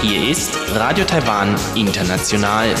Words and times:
Hier 0.00 0.30
ist 0.30 0.56
Radio 0.74 1.04
Taiwan 1.04 1.54
International. 1.74 2.74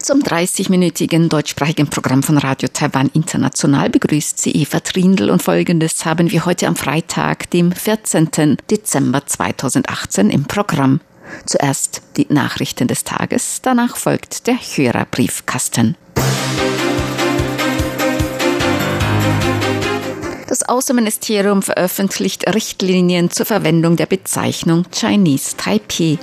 Zum 0.00 0.20
30-minütigen 0.20 1.28
deutschsprachigen 1.28 1.88
Programm 1.88 2.22
von 2.22 2.38
Radio 2.38 2.68
Taiwan 2.72 3.10
International 3.12 3.90
begrüßt 3.90 4.38
sie 4.38 4.52
Eva 4.52 4.78
Trindl 4.78 5.30
und 5.30 5.42
folgendes 5.42 6.04
haben 6.04 6.30
wir 6.30 6.46
heute 6.46 6.68
am 6.68 6.76
Freitag, 6.76 7.50
dem 7.50 7.72
14. 7.72 8.58
Dezember 8.70 9.26
2018 9.26 10.30
im 10.30 10.44
Programm. 10.44 11.00
Zuerst 11.44 12.02
die 12.16 12.26
Nachrichten 12.28 12.86
des 12.86 13.02
Tages, 13.02 13.62
danach 13.62 13.96
folgt 13.96 14.46
der 14.46 14.54
Hörerbriefkasten. 14.54 15.96
Das 20.54 20.68
Außenministerium 20.68 21.62
veröffentlicht 21.62 22.54
Richtlinien 22.54 23.28
zur 23.28 23.44
Verwendung 23.44 23.96
der 23.96 24.06
Bezeichnung 24.06 24.84
Chinese 24.92 25.56
Taipei. 25.56 26.16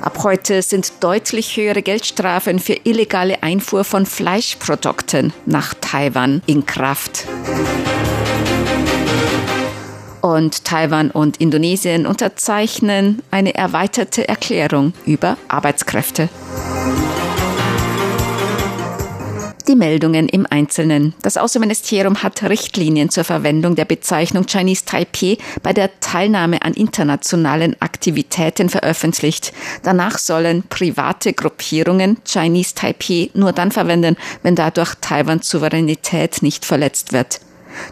Ab 0.00 0.18
heute 0.24 0.62
sind 0.62 0.94
deutlich 0.98 1.56
höhere 1.56 1.80
Geldstrafen 1.80 2.58
für 2.58 2.72
illegale 2.82 3.44
Einfuhr 3.44 3.84
von 3.84 4.04
Fleischprodukten 4.04 5.32
nach 5.46 5.74
Taiwan 5.80 6.42
in 6.46 6.66
Kraft. 6.66 7.24
Und 10.22 10.64
Taiwan 10.64 11.12
und 11.12 11.36
Indonesien 11.36 12.08
unterzeichnen 12.08 13.22
eine 13.30 13.54
erweiterte 13.54 14.26
Erklärung 14.26 14.92
über 15.06 15.36
Arbeitskräfte. 15.46 16.28
Die 19.68 19.76
Meldungen 19.76 20.28
im 20.28 20.44
Einzelnen. 20.50 21.14
Das 21.22 21.36
Außenministerium 21.36 22.24
hat 22.24 22.42
Richtlinien 22.42 23.10
zur 23.10 23.22
Verwendung 23.22 23.76
der 23.76 23.84
Bezeichnung 23.84 24.46
Chinese 24.46 24.84
Taipei 24.84 25.38
bei 25.62 25.72
der 25.72 26.00
Teilnahme 26.00 26.62
an 26.62 26.74
internationalen 26.74 27.80
Aktivitäten 27.80 28.68
veröffentlicht. 28.68 29.52
Danach 29.84 30.18
sollen 30.18 30.64
private 30.64 31.32
Gruppierungen 31.32 32.16
Chinese 32.26 32.74
Taipei 32.74 33.30
nur 33.34 33.52
dann 33.52 33.70
verwenden, 33.70 34.16
wenn 34.42 34.56
dadurch 34.56 34.96
Taiwans 35.00 35.48
Souveränität 35.48 36.42
nicht 36.42 36.64
verletzt 36.64 37.12
wird. 37.12 37.40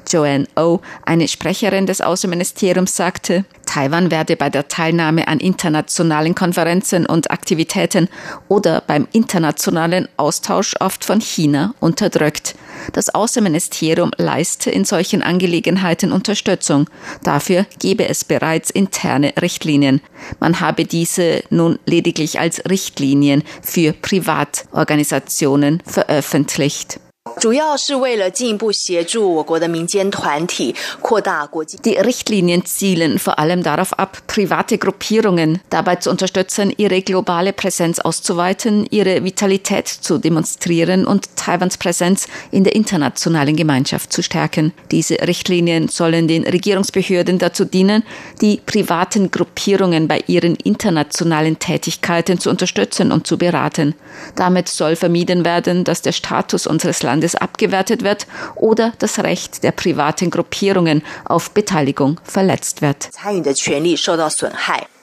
Joanne 0.08 0.46
O, 0.56 0.60
oh, 0.60 0.80
eine 1.04 1.28
Sprecherin 1.28 1.86
des 1.86 2.00
Außenministeriums, 2.00 2.96
sagte, 2.96 3.44
Taiwan 3.70 4.10
werde 4.10 4.34
bei 4.34 4.50
der 4.50 4.66
Teilnahme 4.66 5.28
an 5.28 5.38
internationalen 5.38 6.34
Konferenzen 6.34 7.06
und 7.06 7.30
Aktivitäten 7.30 8.08
oder 8.48 8.82
beim 8.84 9.06
internationalen 9.12 10.08
Austausch 10.16 10.74
oft 10.80 11.04
von 11.04 11.20
China 11.20 11.72
unterdrückt. 11.78 12.56
Das 12.94 13.14
Außenministerium 13.14 14.10
leiste 14.16 14.72
in 14.72 14.84
solchen 14.84 15.22
Angelegenheiten 15.22 16.10
Unterstützung. 16.10 16.90
Dafür 17.22 17.64
gebe 17.78 18.08
es 18.08 18.24
bereits 18.24 18.70
interne 18.70 19.34
Richtlinien. 19.40 20.00
Man 20.40 20.58
habe 20.58 20.84
diese 20.84 21.44
nun 21.50 21.78
lediglich 21.86 22.40
als 22.40 22.64
Richtlinien 22.68 23.44
für 23.62 23.92
Privatorganisationen 23.92 25.80
veröffentlicht. 25.86 26.98
Die 31.86 31.96
Richtlinien 31.96 32.66
zielen 32.66 33.18
vor 33.18 33.38
allem 33.38 33.62
darauf 33.62 33.98
ab, 33.98 34.18
private 34.26 34.76
Gruppierungen 34.76 35.58
dabei 35.70 35.96
zu 35.96 36.10
unterstützen, 36.10 36.70
ihre 36.76 37.00
globale 37.00 37.54
Präsenz 37.54 37.98
auszuweiten, 37.98 38.86
ihre 38.90 39.24
Vitalität 39.24 39.88
zu 39.88 40.18
demonstrieren 40.18 41.06
und 41.06 41.34
Taiwans 41.36 41.78
Präsenz 41.78 42.28
in 42.50 42.64
der 42.64 42.74
internationalen 42.74 43.56
Gemeinschaft 43.56 44.12
zu 44.12 44.22
stärken. 44.22 44.74
Diese 44.90 45.14
Richtlinien 45.26 45.88
sollen 45.88 46.28
den 46.28 46.44
Regierungsbehörden 46.44 47.38
dazu 47.38 47.64
dienen, 47.64 48.02
die 48.42 48.60
privaten 48.66 49.30
Gruppierungen 49.30 50.08
bei 50.08 50.22
ihren 50.26 50.56
internationalen 50.56 51.58
Tätigkeiten 51.58 52.38
zu 52.38 52.50
unterstützen 52.50 53.12
und 53.12 53.26
zu 53.26 53.38
beraten. 53.38 53.94
Damit 54.36 54.68
soll 54.68 54.94
vermieden 54.94 55.46
werden, 55.46 55.84
dass 55.84 56.02
der 56.02 56.12
Status 56.12 56.66
unseres 56.66 57.02
Landes 57.02 57.29
Landes 57.30 57.34
abgewertet 57.34 58.02
wird 58.02 58.26
oder 58.56 58.92
das 58.98 59.18
Recht 59.18 59.62
der 59.62 59.72
privaten 59.72 60.30
Gruppierungen 60.30 61.02
auf 61.24 61.50
Beteiligung 61.50 62.20
verletzt 62.24 62.82
wird. 62.82 63.10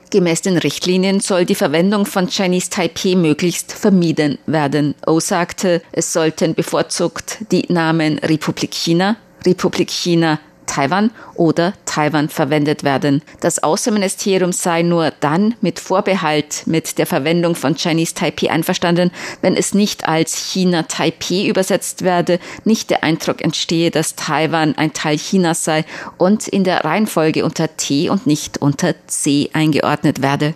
Gemäß 0.09 0.41
den 0.41 0.57
Richtlinien 0.57 1.19
soll 1.19 1.43
die 1.43 1.55
Verwendung 1.55 2.05
von 2.05 2.27
Chinese 2.29 2.69
Taipei 2.69 3.15
möglichst 3.15 3.73
vermieden 3.73 4.37
werden. 4.45 4.95
O 5.05 5.19
sagte, 5.19 5.81
es 5.91 6.13
sollten 6.13 6.55
bevorzugt 6.55 7.39
die 7.51 7.65
Namen 7.67 8.17
Republik 8.19 8.73
China, 8.73 9.17
Republik 9.45 9.91
China 9.91 10.39
Taiwan 10.67 11.11
oder 11.33 11.73
Taiwan 11.85 12.29
verwendet 12.29 12.83
werden. 12.83 13.23
Das 13.39 13.63
Außenministerium 13.63 14.51
sei 14.51 14.83
nur 14.83 15.11
dann 15.19 15.55
mit 15.61 15.79
Vorbehalt 15.79 16.63
mit 16.67 16.99
der 16.99 17.07
Verwendung 17.07 17.55
von 17.55 17.75
Chinese 17.75 18.13
Taipei 18.13 18.51
einverstanden, 18.51 19.11
wenn 19.41 19.55
es 19.55 19.73
nicht 19.73 20.07
als 20.07 20.35
China 20.35 20.83
Taipei 20.83 21.47
übersetzt 21.47 22.03
werde, 22.03 22.39
nicht 22.63 22.91
der 22.91 23.03
Eindruck 23.03 23.41
entstehe, 23.41 23.89
dass 23.89 24.15
Taiwan 24.15 24.77
ein 24.77 24.93
Teil 24.93 25.17
Chinas 25.17 25.63
sei 25.63 25.85
und 26.17 26.47
in 26.47 26.63
der 26.63 26.85
Reihenfolge 26.85 27.43
unter 27.43 27.75
T 27.75 28.09
und 28.09 28.27
nicht 28.27 28.59
unter 28.61 28.93
C 29.07 29.49
eingeordnet 29.53 30.21
werde. 30.21 30.53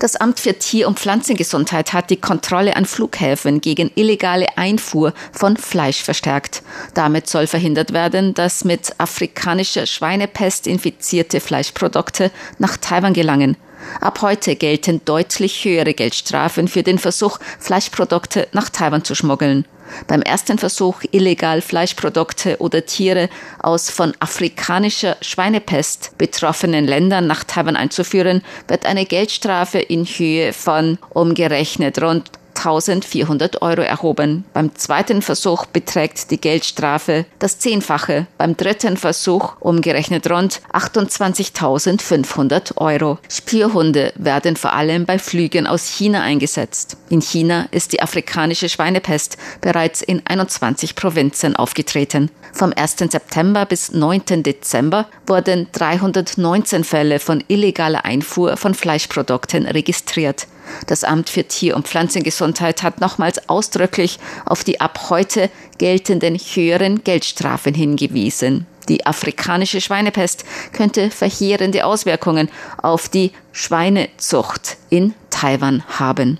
Das 0.00 0.16
Amt 0.16 0.40
für 0.40 0.54
Tier- 0.54 0.88
und 0.88 0.98
Pflanzengesundheit 0.98 1.92
hat 1.92 2.10
die 2.10 2.20
Kontrolle 2.20 2.74
an 2.74 2.84
Flughäfen 2.84 3.60
gegen 3.60 3.92
illegale 3.94 4.58
Einfuhr 4.58 5.14
von 5.30 5.56
Fleisch 5.56 6.02
verstärkt. 6.02 6.64
Damit 6.94 7.28
soll 7.28 7.46
verhindert 7.46 7.92
werden, 7.92 8.34
dass 8.34 8.64
mit 8.64 8.92
afrikanischer 8.98 9.86
Schweinepest 9.86 10.66
infizierte 10.66 11.38
Fleischprodukte 11.38 12.32
nach 12.58 12.76
Taiwan 12.76 13.14
gelangen. 13.14 13.56
Ab 14.00 14.22
heute 14.22 14.56
gelten 14.56 15.00
deutlich 15.04 15.64
höhere 15.64 15.94
Geldstrafen 15.94 16.68
für 16.68 16.82
den 16.82 16.98
Versuch, 16.98 17.38
Fleischprodukte 17.58 18.48
nach 18.52 18.68
Taiwan 18.68 19.04
zu 19.04 19.14
schmuggeln. 19.14 19.64
Beim 20.06 20.22
ersten 20.22 20.58
Versuch, 20.58 21.02
illegal 21.10 21.60
Fleischprodukte 21.60 22.56
oder 22.58 22.86
Tiere 22.86 23.28
aus 23.62 23.90
von 23.90 24.14
afrikanischer 24.18 25.16
Schweinepest 25.20 26.16
betroffenen 26.18 26.86
Ländern 26.86 27.26
nach 27.26 27.44
Taiwan 27.44 27.76
einzuführen, 27.76 28.42
wird 28.68 28.86
eine 28.86 29.04
Geldstrafe 29.04 29.78
in 29.78 30.04
Höhe 30.04 30.52
von 30.52 30.98
umgerechnet 31.10 32.00
rund 32.00 32.30
1400 32.56 33.62
Euro 33.62 33.82
erhoben. 33.82 34.44
Beim 34.52 34.74
zweiten 34.74 35.22
Versuch 35.22 35.66
beträgt 35.66 36.30
die 36.30 36.40
Geldstrafe 36.40 37.26
das 37.38 37.58
Zehnfache. 37.58 38.26
Beim 38.38 38.56
dritten 38.56 38.96
Versuch 38.96 39.54
umgerechnet 39.60 40.30
rund 40.30 40.60
28.500 40.72 42.76
Euro. 42.76 43.18
Spürhunde 43.28 44.12
werden 44.16 44.56
vor 44.56 44.72
allem 44.72 45.06
bei 45.06 45.18
Flügen 45.18 45.66
aus 45.66 45.88
China 45.88 46.22
eingesetzt. 46.22 46.96
In 47.10 47.20
China 47.20 47.66
ist 47.70 47.92
die 47.92 48.02
afrikanische 48.02 48.68
Schweinepest 48.68 49.36
bereits 49.60 50.02
in 50.02 50.22
21 50.24 50.94
Provinzen 50.94 51.56
aufgetreten. 51.56 52.30
Vom 52.52 52.72
1. 52.74 52.96
September 53.10 53.66
bis 53.66 53.92
9. 53.92 54.42
Dezember 54.42 55.06
wurden 55.26 55.68
319 55.72 56.84
Fälle 56.84 57.18
von 57.18 57.42
illegaler 57.48 58.04
Einfuhr 58.04 58.56
von 58.56 58.74
Fleischprodukten 58.74 59.66
registriert. 59.66 60.46
Das 60.86 61.04
Amt 61.04 61.30
für 61.30 61.44
Tier- 61.44 61.76
und 61.76 61.88
Pflanzengesundheit 61.88 62.82
hat 62.82 63.00
nochmals 63.00 63.48
ausdrücklich 63.48 64.18
auf 64.46 64.64
die 64.64 64.80
ab 64.80 65.10
heute 65.10 65.50
geltenden 65.78 66.36
höheren 66.36 67.04
Geldstrafen 67.04 67.74
hingewiesen. 67.74 68.66
Die 68.88 69.06
afrikanische 69.06 69.80
Schweinepest 69.80 70.44
könnte 70.72 71.10
verheerende 71.10 71.84
Auswirkungen 71.86 72.50
auf 72.82 73.08
die 73.08 73.32
Schweinezucht 73.52 74.76
in 74.90 75.14
Taiwan 75.30 75.82
haben. 75.98 76.38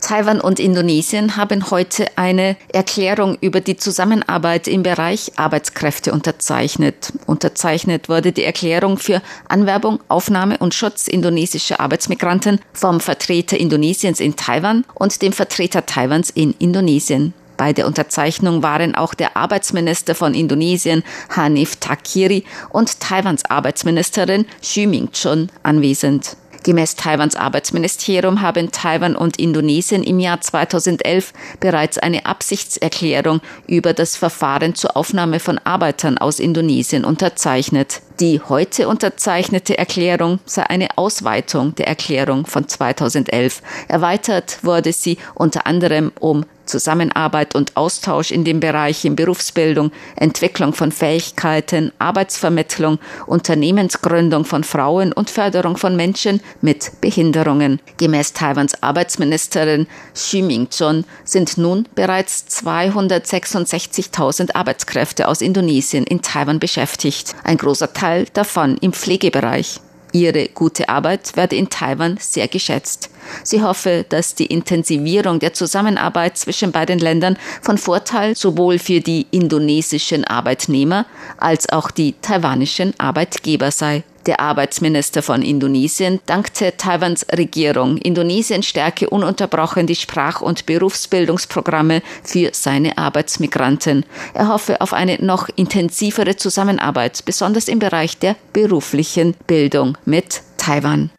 Taiwan 0.00 0.40
und 0.40 0.60
Indonesien 0.60 1.36
haben 1.36 1.70
heute 1.70 2.06
eine 2.16 2.56
Erklärung 2.72 3.36
über 3.40 3.60
die 3.60 3.76
Zusammenarbeit 3.76 4.68
im 4.68 4.82
Bereich 4.82 5.32
Arbeitskräfte 5.36 6.12
unterzeichnet. 6.12 7.12
Unterzeichnet 7.26 8.08
wurde 8.08 8.32
die 8.32 8.44
Erklärung 8.44 8.98
für 8.98 9.22
Anwerbung, 9.48 10.00
Aufnahme 10.08 10.58
und 10.58 10.74
Schutz 10.74 11.08
indonesischer 11.08 11.80
Arbeitsmigranten 11.80 12.60
vom 12.72 13.00
Vertreter 13.00 13.58
Indonesiens 13.58 14.20
in 14.20 14.36
Taiwan 14.36 14.84
und 14.94 15.20
dem 15.22 15.32
Vertreter 15.32 15.86
Taiwans 15.86 16.30
in 16.30 16.54
Indonesien. 16.58 17.34
Bei 17.58 17.72
der 17.72 17.88
Unterzeichnung 17.88 18.62
waren 18.62 18.94
auch 18.94 19.14
der 19.14 19.36
Arbeitsminister 19.36 20.14
von 20.14 20.32
Indonesien 20.32 21.02
Hanif 21.34 21.76
Takiri 21.76 22.44
und 22.70 23.00
Taiwans 23.00 23.44
Arbeitsministerin 23.46 24.46
Xu 24.62 24.86
Ming-chun 24.86 25.50
anwesend. 25.64 26.36
Gemäß 26.68 26.96
Taiwans 26.96 27.34
Arbeitsministerium 27.34 28.42
haben 28.42 28.70
Taiwan 28.70 29.16
und 29.16 29.38
Indonesien 29.38 30.02
im 30.02 30.18
Jahr 30.18 30.42
2011 30.42 31.32
bereits 31.60 31.96
eine 31.96 32.26
Absichtserklärung 32.26 33.40
über 33.66 33.94
das 33.94 34.16
Verfahren 34.16 34.74
zur 34.74 34.94
Aufnahme 34.94 35.40
von 35.40 35.56
Arbeitern 35.64 36.18
aus 36.18 36.38
Indonesien 36.38 37.06
unterzeichnet. 37.06 38.02
Die 38.20 38.42
heute 38.46 38.86
unterzeichnete 38.86 39.78
Erklärung 39.78 40.40
sei 40.44 40.64
eine 40.64 40.88
Ausweitung 40.98 41.74
der 41.76 41.88
Erklärung 41.88 42.44
von 42.44 42.68
2011. 42.68 43.62
Erweitert 43.88 44.62
wurde 44.62 44.92
sie 44.92 45.16
unter 45.34 45.66
anderem 45.66 46.12
um 46.20 46.44
Zusammenarbeit 46.68 47.54
und 47.54 47.76
Austausch 47.76 48.30
in 48.30 48.44
den 48.44 48.60
Bereichen 48.60 49.16
Berufsbildung, 49.16 49.90
Entwicklung 50.16 50.72
von 50.72 50.92
Fähigkeiten, 50.92 51.92
Arbeitsvermittlung, 51.98 52.98
Unternehmensgründung 53.26 54.44
von 54.44 54.62
Frauen 54.64 55.12
und 55.12 55.30
Förderung 55.30 55.76
von 55.76 55.96
Menschen 55.96 56.40
mit 56.60 57.00
Behinderungen. 57.00 57.80
Gemäß 57.96 58.32
Taiwans 58.32 58.82
Arbeitsministerin 58.82 59.86
Xu 60.14 60.42
Ming-chun 60.42 61.04
sind 61.24 61.58
nun 61.58 61.88
bereits 61.94 62.46
266.000 62.64 64.54
Arbeitskräfte 64.54 65.28
aus 65.28 65.40
Indonesien 65.40 66.04
in 66.04 66.22
Taiwan 66.22 66.58
beschäftigt. 66.58 67.34
Ein 67.44 67.56
großer 67.56 67.92
Teil 67.92 68.26
davon 68.32 68.76
im 68.78 68.92
Pflegebereich. 68.92 69.80
Ihre 70.12 70.48
gute 70.48 70.88
Arbeit 70.88 71.36
werde 71.36 71.56
in 71.56 71.70
Taiwan 71.70 72.16
sehr 72.20 72.48
geschätzt. 72.48 73.10
Sie 73.42 73.62
hoffe, 73.62 74.04
dass 74.08 74.34
die 74.34 74.46
Intensivierung 74.46 75.38
der 75.38 75.52
Zusammenarbeit 75.52 76.38
zwischen 76.38 76.72
beiden 76.72 76.98
Ländern 76.98 77.36
von 77.60 77.78
Vorteil 77.78 78.34
sowohl 78.36 78.78
für 78.78 79.00
die 79.00 79.26
indonesischen 79.30 80.24
Arbeitnehmer 80.24 81.06
als 81.36 81.68
auch 81.68 81.90
die 81.90 82.14
taiwanischen 82.20 82.94
Arbeitgeber 82.98 83.70
sei. 83.70 84.04
Der 84.28 84.40
Arbeitsminister 84.40 85.22
von 85.22 85.40
Indonesien 85.40 86.20
dankte 86.26 86.76
Taiwans 86.76 87.24
Regierung. 87.34 87.96
Indonesien 87.96 88.62
stärke 88.62 89.08
ununterbrochen 89.08 89.86
die 89.86 89.96
Sprach- 89.96 90.42
und 90.42 90.66
Berufsbildungsprogramme 90.66 92.02
für 92.24 92.50
seine 92.52 92.98
Arbeitsmigranten. 92.98 94.04
Er 94.34 94.48
hoffe 94.48 94.82
auf 94.82 94.92
eine 94.92 95.16
noch 95.24 95.48
intensivere 95.56 96.36
Zusammenarbeit, 96.36 97.24
besonders 97.24 97.68
im 97.68 97.78
Bereich 97.78 98.18
der 98.18 98.36
beruflichen 98.52 99.34
Bildung 99.46 99.96
mit 100.04 100.42
Taiwan. 100.58 101.10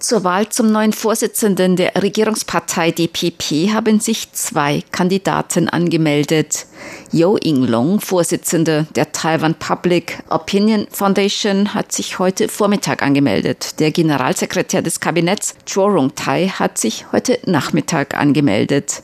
Zur 0.00 0.24
Wahl 0.24 0.48
zum 0.48 0.72
neuen 0.72 0.94
Vorsitzenden 0.94 1.76
der 1.76 1.94
Regierungspartei 1.94 2.90
DPP 2.90 3.74
haben 3.74 4.00
sich 4.00 4.32
zwei 4.32 4.82
Kandidaten 4.92 5.68
angemeldet. 5.68 6.64
Yo 7.12 7.36
Ing-long, 7.36 8.00
Vorsitzender 8.00 8.86
der 8.96 9.12
Taiwan 9.12 9.56
Public 9.56 10.22
Opinion 10.30 10.86
Foundation, 10.90 11.74
hat 11.74 11.92
sich 11.92 12.18
heute 12.18 12.48
Vormittag 12.48 13.02
angemeldet. 13.02 13.78
Der 13.78 13.90
Generalsekretär 13.90 14.80
des 14.80 15.00
Kabinetts, 15.00 15.54
Cho 15.66 15.84
Rong-tai, 15.84 16.48
hat 16.48 16.78
sich 16.78 17.04
heute 17.12 17.38
Nachmittag 17.44 18.16
angemeldet. 18.16 19.02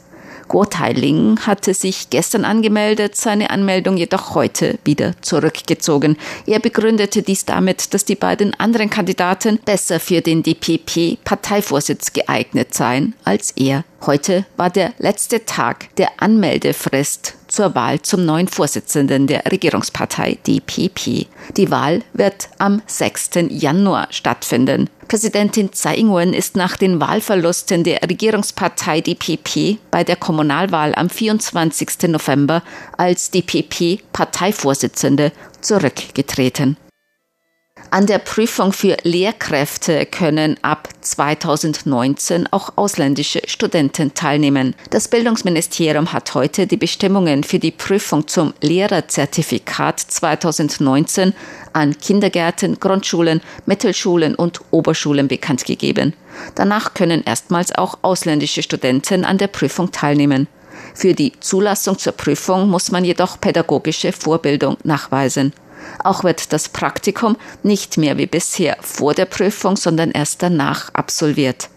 Guo 0.48 0.64
Tailing 0.64 1.40
hatte 1.40 1.75
sich 1.75 2.10
gestern 2.10 2.44
angemeldet, 2.44 3.16
seine 3.16 3.50
Anmeldung 3.50 3.96
jedoch 3.96 4.34
heute 4.34 4.78
wieder 4.84 5.14
zurückgezogen. 5.20 6.16
Er 6.46 6.60
begründete 6.60 7.22
dies 7.22 7.44
damit, 7.44 7.93
dass 7.94 8.04
die 8.04 8.14
beiden 8.14 8.54
anderen 8.54 8.90
Kandidaten 8.90 9.58
besser 9.64 9.98
für 10.00 10.20
den 10.20 10.43
DPP-Parteivorsitz 10.43 12.12
geeignet 12.12 12.75
seien 12.75 13.14
als 13.25 13.52
er. 13.52 13.84
Heute 14.06 14.47
war 14.56 14.70
der 14.70 14.93
letzte 14.99 15.44
Tag 15.47 15.93
der 15.97 16.23
Anmeldefrist 16.23 17.35
zur 17.49 17.75
Wahl 17.75 18.00
zum 18.03 18.25
neuen 18.25 18.47
Vorsitzenden 18.47 19.26
der 19.26 19.44
Regierungspartei 19.50 20.38
DPP. 20.47 21.26
Die 21.56 21.70
Wahl 21.73 22.03
wird 22.12 22.49
am 22.58 22.82
6. 22.87 23.31
Januar 23.49 24.06
stattfinden. 24.11 24.88
Präsidentin 25.08 25.73
Tsai 25.73 25.97
Ing-wen 25.97 26.35
ist 26.35 26.55
nach 26.55 26.76
den 26.76 27.00
Wahlverlusten 27.00 27.82
der 27.82 28.00
Regierungspartei 28.03 29.00
DPP 29.00 29.79
bei 29.91 30.05
der 30.05 30.14
Kommunalwahl 30.14 30.94
am 30.94 31.11
24. 31.11 32.08
November 32.08 32.62
als 32.97 33.32
DPP-Parteivorsitzende 33.32 35.32
zurückgetreten. 35.61 36.76
An 37.96 38.04
der 38.04 38.19
Prüfung 38.19 38.75
für 38.75 38.98
Lehrkräfte 39.04 40.04
können 40.04 40.58
ab 40.60 40.90
2019 41.00 42.46
auch 42.50 42.75
ausländische 42.76 43.40
Studenten 43.46 44.12
teilnehmen. 44.12 44.75
Das 44.90 45.08
Bildungsministerium 45.08 46.12
hat 46.12 46.34
heute 46.34 46.66
die 46.66 46.76
Bestimmungen 46.76 47.43
für 47.43 47.58
die 47.58 47.70
Prüfung 47.70 48.28
zum 48.28 48.52
Lehrerzertifikat 48.60 49.98
2019 49.98 51.32
an 51.72 51.96
Kindergärten, 51.96 52.78
Grundschulen, 52.78 53.40
Mittelschulen 53.64 54.34
und 54.34 54.60
Oberschulen 54.72 55.26
bekannt 55.26 55.64
gegeben. 55.64 56.12
Danach 56.54 56.93
können 56.93 57.25
erstmals 57.25 57.75
auch 57.75 58.00
ausländische 58.02 58.62
Studenten 58.62 59.25
an 59.25 59.38
der 59.38 59.48
Prüfung 59.48 59.90
teilnehmen. 59.90 60.48
Für 60.93 61.14
die 61.14 61.32
Zulassung 61.40 61.98
zur 61.98 62.12
Prüfung 62.12 62.69
muss 62.69 62.90
man 62.90 63.06
jedoch 63.06 63.40
pädagogische 63.40 64.12
Vorbildung 64.12 64.76
nachweisen. 64.84 65.54
Auch 66.03 66.25
wird 66.25 66.53
das 66.53 66.69
Praktikum 66.69 67.37
nicht 67.62 67.99
mehr 67.99 68.19
wie 68.19 68.27
bisher 68.27 68.77
vor 68.81 69.15
der 69.15 69.27
Prüfung, 69.27 69.77
sondern 69.77 70.11
erst 70.11 70.43
danach 70.43 70.93
absolviert. 70.94 71.69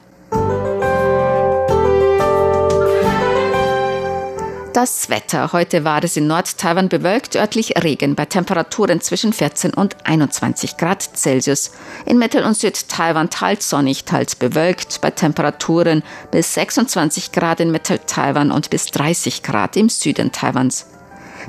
Das 4.73 5.07
Wetter. 5.11 5.53
Heute 5.53 5.83
war 5.83 6.03
es 6.03 6.17
in 6.17 6.25
Nord-Taiwan 6.25 6.89
bewölkt, 6.89 7.35
örtlich 7.35 7.83
Regen 7.83 8.15
bei 8.15 8.25
Temperaturen 8.25 9.01
zwischen 9.01 9.31
14 9.31 9.71
und 9.71 9.95
21 10.03 10.77
Grad 10.77 11.03
Celsius. 11.15 11.73
In 12.07 12.17
Mittel- 12.17 12.43
und 12.43 12.57
Süd-Taiwan 12.57 13.29
teils 13.29 13.69
sonnig, 13.69 14.05
teils 14.05 14.33
bewölkt 14.33 14.99
bei 15.01 15.11
Temperaturen 15.11 16.01
bis 16.31 16.55
26 16.55 17.31
Grad 17.31 17.59
in 17.59 17.69
Mittel-Taiwan 17.69 18.49
und 18.49 18.71
bis 18.71 18.87
30 18.87 19.43
Grad 19.43 19.77
im 19.77 19.89
Süden 19.89 20.31
Taiwans. 20.31 20.87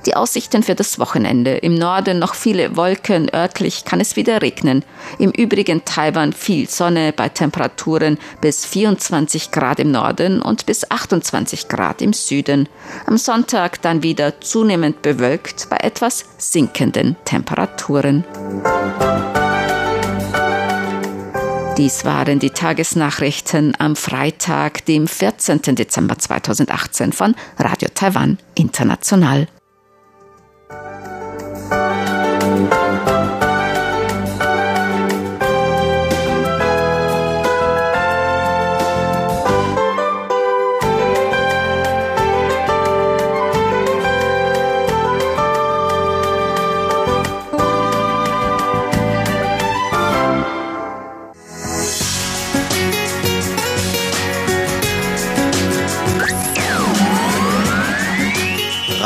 Die 0.06 0.16
Aussichten 0.16 0.62
für 0.62 0.74
das 0.74 0.98
Wochenende. 0.98 1.56
Im 1.56 1.74
Norden 1.74 2.18
noch 2.18 2.34
viele 2.34 2.76
Wolken, 2.76 3.30
örtlich 3.34 3.84
kann 3.84 4.00
es 4.00 4.16
wieder 4.16 4.42
regnen. 4.42 4.84
Im 5.18 5.30
übrigen 5.30 5.84
Taiwan 5.84 6.32
viel 6.32 6.68
Sonne 6.68 7.12
bei 7.12 7.28
Temperaturen 7.28 8.18
bis 8.40 8.66
24 8.66 9.50
Grad 9.50 9.80
im 9.80 9.90
Norden 9.90 10.42
und 10.42 10.66
bis 10.66 10.90
28 10.90 11.68
Grad 11.68 12.02
im 12.02 12.12
Süden. 12.12 12.68
Am 13.06 13.16
Sonntag 13.16 13.80
dann 13.82 14.02
wieder 14.02 14.40
zunehmend 14.40 15.02
bewölkt 15.02 15.68
bei 15.70 15.76
etwas 15.78 16.24
sinkenden 16.38 17.16
Temperaturen. 17.24 18.24
Dies 21.76 22.04
waren 22.04 22.38
die 22.38 22.50
Tagesnachrichten 22.50 23.74
am 23.80 23.96
Freitag, 23.96 24.84
dem 24.84 25.08
14. 25.08 25.60
Dezember 25.74 26.16
2018 26.16 27.12
von 27.12 27.34
Radio 27.58 27.88
Taiwan 27.92 28.38
International. 28.54 29.48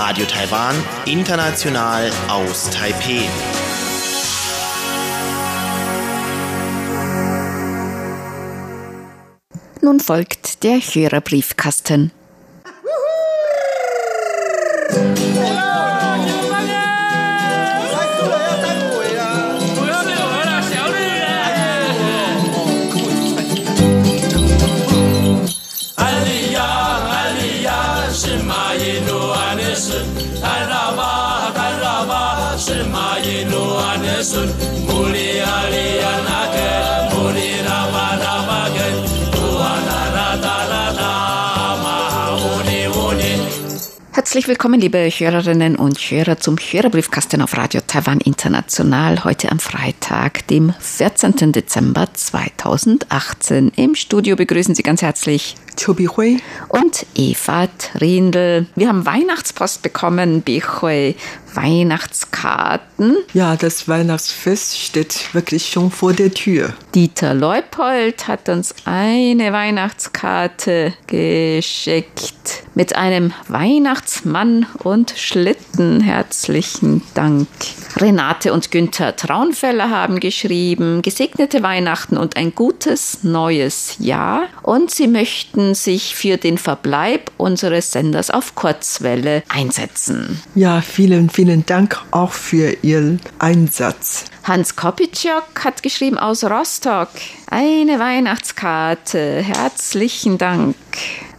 Radio 0.09 0.25
Taiwan, 0.25 0.75
international 1.05 2.11
aus 2.29 2.71
Taipeh. 2.71 3.29
nun 9.83 10.01
folgt 10.01 10.65
der 10.65 10.79
Hörerbriefkasten. 10.79 12.11
Herzlich 44.39 44.51
willkommen, 44.51 44.81
liebe 44.81 44.99
Hörerinnen 44.99 45.75
und 45.75 45.99
Hörer, 45.99 46.39
zum 46.39 46.59
Hörerbriefkasten 46.59 47.43
auf 47.43 47.57
Radio 47.57 47.81
Taiwan 47.85 48.21
International. 48.21 49.25
Heute 49.25 49.51
am 49.51 49.59
Freitag, 49.59 50.47
dem 50.47 50.73
14. 50.79 51.51
Dezember 51.51 52.07
2018. 52.15 53.73
Im 53.75 53.97
Studio 53.97 54.37
begrüßen 54.37 54.77
Sie 54.77 54.85
ganz 54.85 55.03
herzlich 55.03 55.57
Chobi 55.79 56.07
Hui 56.07 56.41
und 56.69 57.07
Eva 57.15 57.69
Trindl. 57.79 58.67
Wir 58.75 58.89
haben 58.89 59.07
Weihnachtspost 59.07 59.83
bekommen, 59.83 60.43
Bihui, 60.43 61.15
Weihnachtskarten. 61.55 63.17
Ja, 63.33 63.57
das 63.57 63.89
Weihnachtsfest 63.89 64.79
steht 64.79 65.35
wirklich 65.35 65.69
schon 65.69 65.91
vor 65.91 66.13
der 66.13 66.33
Tür. 66.33 66.75
Dieter 66.95 67.35
Leupold 67.35 68.29
hat 68.29 68.49
uns 68.49 68.75
eine 68.85 69.53
Weihnachtskarte 69.53 70.95
geschickt 71.07 72.65
mit 72.75 72.97
einem 72.97 73.33
Weihnachtsmann 73.49 74.67
und 74.83 75.13
Schlitten. 75.17 76.01
Herzlichen 76.01 77.03
Dank. 77.15 77.49
Renate 77.97 78.53
und 78.53 78.71
Günther 78.71 79.17
Traunfeller 79.17 79.91
haben 79.91 80.21
geschrieben, 80.21 81.03
gesegnete 81.03 81.63
Weihnachten 81.63 82.17
und 82.17 82.37
ein 82.37 82.55
gutes 82.55 83.25
neues 83.25 83.97
Jahr. 83.99 84.49
Und 84.63 84.91
sie 84.91 85.09
möchten 85.09 85.68
sich 85.75 86.15
für 86.15 86.37
den 86.37 86.59
Verbleib 86.59 87.31
unseres 87.37 87.93
Senders 87.93 88.31
auf 88.31 88.55
Kurzwelle 88.55 89.43
einsetzen. 89.49 90.41
Ja, 90.55 90.81
vielen, 90.81 91.31
vielen 91.31 91.67
Dank 91.67 92.01
auch 92.11 92.33
für 92.33 92.77
Ihren 92.83 93.21
Einsatz. 93.39 94.25
Hans 94.45 94.77
Kopitschok 94.77 95.65
hat 95.65 95.83
geschrieben 95.83 96.19
aus 96.19 96.43
Rostock. 96.43 97.11
Eine 97.51 97.99
Weihnachtskarte. 97.99 99.43
Herzlichen 99.43 100.39
Dank. 100.39 100.75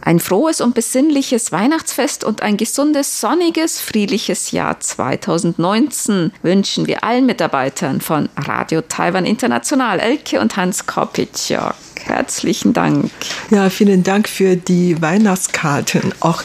Ein 0.02 0.18
frohes 0.18 0.60
und 0.60 0.74
besinnliches 0.74 1.52
Weihnachtsfest 1.52 2.24
und 2.24 2.42
ein 2.42 2.56
gesundes, 2.56 3.20
sonniges, 3.20 3.80
friedliches 3.80 4.50
Jahr 4.50 4.80
2019 4.80 6.32
wünschen 6.42 6.86
wir 6.86 7.04
allen 7.04 7.26
Mitarbeitern 7.26 8.00
von 8.00 8.28
Radio 8.36 8.80
Taiwan 8.80 9.26
International, 9.26 10.00
Elke 10.00 10.40
und 10.40 10.56
Hans 10.56 10.86
Kopitschok. 10.86 11.74
Herzlichen 12.04 12.72
Dank. 12.72 13.10
Ja, 13.50 13.70
vielen 13.70 14.02
Dank 14.02 14.28
für 14.28 14.56
die 14.56 15.00
Weihnachtskarten. 15.00 16.12
Auch 16.20 16.42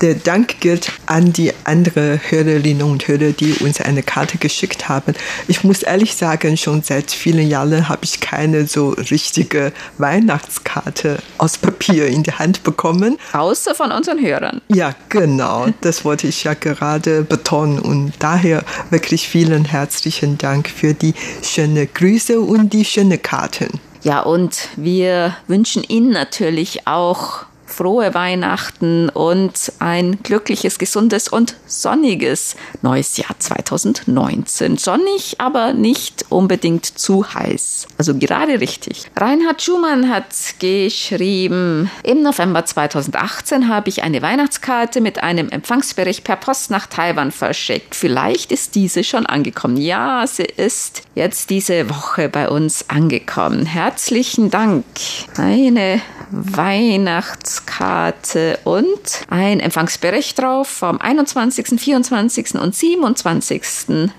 der 0.00 0.14
Dank 0.14 0.60
gilt 0.60 0.92
an 1.06 1.32
die 1.32 1.52
anderen 1.64 2.20
Hörerinnen 2.28 2.82
und 2.82 3.06
Hörer, 3.08 3.32
die 3.32 3.54
uns 3.54 3.80
eine 3.80 4.02
Karte 4.02 4.38
geschickt 4.38 4.88
haben. 4.88 5.14
Ich 5.48 5.64
muss 5.64 5.82
ehrlich 5.82 6.14
sagen, 6.14 6.56
schon 6.56 6.82
seit 6.82 7.10
vielen 7.10 7.48
Jahren 7.48 7.88
habe 7.88 8.04
ich 8.04 8.20
keine 8.20 8.66
so 8.66 8.90
richtige 8.90 9.72
Weihnachtskarte 9.98 11.18
aus 11.38 11.58
Papier 11.58 12.06
in 12.06 12.22
die 12.22 12.32
Hand 12.32 12.64
bekommen. 12.64 13.18
Außer 13.32 13.74
von 13.74 13.92
unseren 13.92 14.20
Hörern. 14.20 14.60
Ja, 14.68 14.94
genau. 15.08 15.68
Das 15.80 16.04
wollte 16.04 16.26
ich 16.26 16.44
ja 16.44 16.54
gerade 16.54 17.22
betonen. 17.22 17.78
Und 17.78 18.12
daher 18.18 18.64
wirklich 18.90 19.28
vielen 19.28 19.64
herzlichen 19.64 20.38
Dank 20.38 20.68
für 20.68 20.94
die 20.94 21.14
schönen 21.42 21.88
Grüße 21.92 22.40
und 22.40 22.72
die 22.72 22.84
schönen 22.84 23.20
Karten. 23.22 23.80
Ja, 24.04 24.20
und 24.20 24.68
wir 24.76 25.34
wünschen 25.46 25.82
Ihnen 25.82 26.10
natürlich 26.10 26.86
auch 26.86 27.46
frohe 27.74 28.14
Weihnachten 28.14 29.08
und 29.08 29.72
ein 29.80 30.22
glückliches, 30.22 30.78
gesundes 30.78 31.28
und 31.28 31.56
sonniges 31.66 32.54
neues 32.82 33.16
Jahr 33.16 33.34
2019. 33.38 34.76
Sonnig, 34.76 35.36
aber 35.38 35.72
nicht 35.72 36.26
unbedingt 36.28 36.86
zu 36.86 37.34
heiß. 37.34 37.88
Also 37.98 38.16
gerade 38.16 38.60
richtig. 38.60 39.10
Reinhard 39.16 39.60
Schumann 39.60 40.08
hat 40.08 40.26
geschrieben, 40.60 41.90
im 42.04 42.22
November 42.22 42.64
2018 42.64 43.68
habe 43.68 43.88
ich 43.88 44.02
eine 44.02 44.22
Weihnachtskarte 44.22 45.00
mit 45.00 45.22
einem 45.22 45.48
Empfangsbericht 45.48 46.22
per 46.22 46.36
Post 46.36 46.70
nach 46.70 46.86
Taiwan 46.86 47.32
verschickt. 47.32 47.96
Vielleicht 47.96 48.52
ist 48.52 48.76
diese 48.76 49.02
schon 49.02 49.26
angekommen. 49.26 49.76
Ja, 49.76 50.26
sie 50.26 50.44
ist 50.44 51.02
jetzt 51.14 51.50
diese 51.50 51.90
Woche 51.90 52.28
bei 52.28 52.48
uns 52.48 52.88
angekommen. 52.88 53.66
Herzlichen 53.66 54.50
Dank. 54.50 54.84
Eine 55.36 56.00
Weihnachtskarte 56.30 57.63
und 58.64 59.26
ein 59.28 59.60
Empfangsbericht 59.60 60.38
drauf 60.38 60.68
vom 60.68 61.00
21., 61.00 61.80
24. 61.80 62.54
und 62.54 62.74
27. 62.74 63.62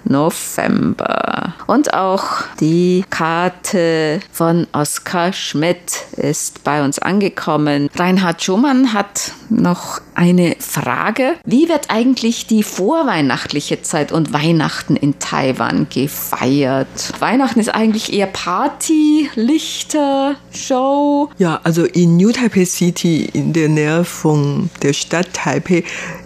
November. 0.03 1.53
Und 1.67 1.93
auch 1.93 2.25
die 2.59 3.03
Karte 3.09 4.19
von 4.31 4.67
Oskar 4.71 5.33
Schmidt 5.33 6.05
ist 6.17 6.63
bei 6.63 6.83
uns 6.83 6.99
angekommen. 6.99 7.89
Reinhard 7.95 8.43
Schumann 8.43 8.93
hat 8.93 9.31
noch 9.49 10.01
eine 10.15 10.55
Frage. 10.59 11.33
Wie 11.45 11.69
wird 11.69 11.89
eigentlich 11.89 12.47
die 12.47 12.63
vorweihnachtliche 12.63 13.81
Zeit 13.81 14.11
und 14.11 14.33
Weihnachten 14.33 14.95
in 14.95 15.19
Taiwan 15.19 15.87
gefeiert? 15.89 16.87
Weihnachten 17.19 17.59
ist 17.59 17.69
eigentlich 17.69 18.13
eher 18.13 18.27
Party, 18.27 19.29
Lichter, 19.35 20.35
Show. 20.51 21.29
Ja, 21.37 21.59
also 21.63 21.85
in 21.85 22.17
New 22.17 22.31
Taipei 22.31 22.65
City 22.65 23.29
in 23.35 23.53
der 23.53 23.69
Nähe 23.69 24.05
von 24.05 24.69
der 24.81 24.93
Stadt 24.93 25.33
Taipei 25.33 25.83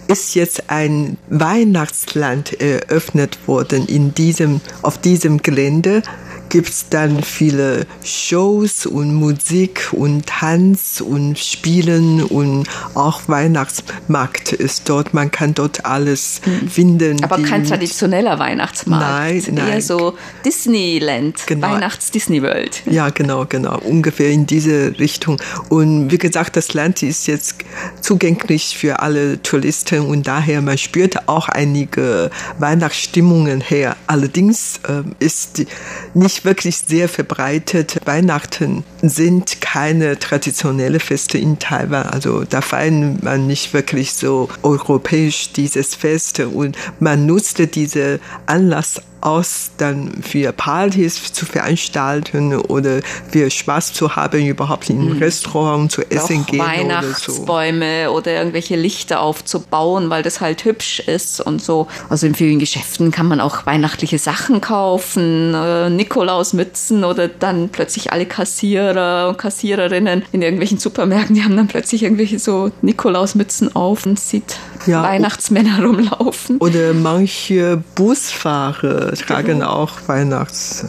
ist 0.08 0.36
jetzt 0.36 0.70
ein 0.70 1.18
Weihnachtsland 1.30 2.62
eröffnet 2.62 3.39
worden 3.48 3.88
in 3.88 4.13
diesem, 4.13 4.62
auf 4.84 5.00
diesem 5.00 5.42
Gelände 5.42 6.04
gibt 6.50 6.70
es 6.70 6.89
dann 6.89 7.24
viele 7.24 7.86
Shows 8.03 8.86
und 8.86 9.13
Musik 9.13 9.89
und 9.91 10.25
Tanz 10.25 11.01
und 11.01 11.38
Spielen 11.38 12.24
und 12.24 12.68
auch 12.96 13.22
Weihnachtsmarkt 13.27 14.53
ist 14.53 14.89
dort. 14.89 15.13
Man 15.13 15.32
kann 15.32 15.53
dort 15.53 15.86
alles 15.86 16.41
mhm. 16.46 16.70
finden. 16.70 17.24
Aber 17.24 17.41
kein 17.41 17.65
traditioneller 17.65 18.39
Weihnachtsmarkt. 18.39 19.48
Nein, 19.48 19.56
nein. 19.56 19.68
Eher 19.70 19.82
so 19.82 20.15
Disneyland, 20.44 21.46
genau. 21.46 21.72
Weihnachts-Disney 21.72 22.41
World. 22.41 22.82
Ja, 22.86 23.10
genau, 23.10 23.46
genau. 23.48 23.77
Ungefähr 23.79 24.29
in 24.29 24.48
diese 24.48 24.98
Richtung. 25.00 25.39
Und 25.70 26.12
wie 26.12 26.18
gesagt, 26.18 26.56
das 26.56 26.74
Land 26.74 27.03
ist 27.03 27.27
jetzt 27.27 27.56
zugänglich 28.01 28.77
für 28.77 29.00
alle 29.01 29.41
Touristen 29.44 30.06
und 30.06 30.25
daher 30.27 30.62
man 30.62 30.77
spürt 30.77 31.27
auch 31.27 31.50
einige 31.50 32.32
Weihnachtsstimmungen 32.58 33.62
her. 33.62 33.96
Allerdings 34.08 34.79
äh, 34.88 35.03
ist 35.24 35.65
nicht 36.13 36.38
wirklich 36.46 36.77
sehr 36.77 37.10
verbreitet. 37.10 37.98
Weihnachten 38.05 38.84
sind 39.01 39.62
keine 39.62 40.19
traditionelle 40.19 41.00
Feste 41.00 41.38
in 41.38 41.60
Taiwan. 41.60 42.08
Also 42.08 42.43
da 42.43 42.62
feiern 42.62 43.19
man 43.22 43.48
nicht 43.48 43.74
wirklich 43.74 44.13
so 44.13 44.50
europäisch 44.63 45.53
dieses 45.53 45.96
Fest 45.96 46.39
und 46.39 46.77
man 47.00 47.25
nutzte 47.25 47.67
diese 47.67 48.19
Anlass 48.46 49.01
aus, 49.21 49.71
dann 49.77 50.21
für 50.21 50.51
Partys 50.51 51.31
zu 51.33 51.45
veranstalten 51.45 52.55
oder 52.55 53.01
für 53.31 53.49
Spaß 53.49 53.93
zu 53.93 54.15
haben, 54.15 54.45
überhaupt 54.45 54.89
im 54.89 55.15
mhm. 55.15 55.17
Restaurant 55.17 55.91
zu 55.91 56.01
essen 56.09 56.45
gehen 56.45 56.59
Weihnachtsbäume 56.59 58.09
oder, 58.09 58.09
so. 58.09 58.17
oder 58.17 58.33
irgendwelche 58.38 58.75
Lichter 58.75 59.21
aufzubauen, 59.21 60.09
weil 60.09 60.23
das 60.23 60.41
halt 60.41 60.65
hübsch 60.65 60.99
ist 60.99 61.41
und 61.41 61.61
so. 61.61 61.88
Also 62.09 62.27
in 62.27 62.35
vielen 62.35 62.59
Geschäften 62.59 63.11
kann 63.11 63.27
man 63.27 63.39
auch 63.39 63.65
weihnachtliche 63.65 64.17
Sachen 64.17 64.61
kaufen, 64.61 65.53
äh, 65.53 65.89
Nikolausmützen 65.89 67.03
oder 67.03 67.27
dann 67.27 67.69
plötzlich 67.69 68.11
alle 68.11 68.25
Kassierer 68.25 69.29
und 69.29 69.38
Kassiererinnen 69.38 70.23
in 70.31 70.41
irgendwelchen 70.41 70.79
Supermärkten, 70.79 71.35
die 71.35 71.43
haben 71.43 71.57
dann 71.57 71.67
plötzlich 71.67 72.03
irgendwelche 72.03 72.39
so 72.39 72.71
Nikolausmützen 72.81 73.75
auf 73.75 74.05
und 74.05 74.19
sieht 74.19 74.57
ja, 74.86 75.03
Weihnachtsmänner 75.03 75.83
rumlaufen. 75.83 76.57
Oder 76.57 76.93
manche 76.93 77.81
Busfahrer 77.95 79.13
tragen 79.13 79.59
genau. 79.59 79.69
auch 79.69 79.91
Weihnachts. 80.07 80.86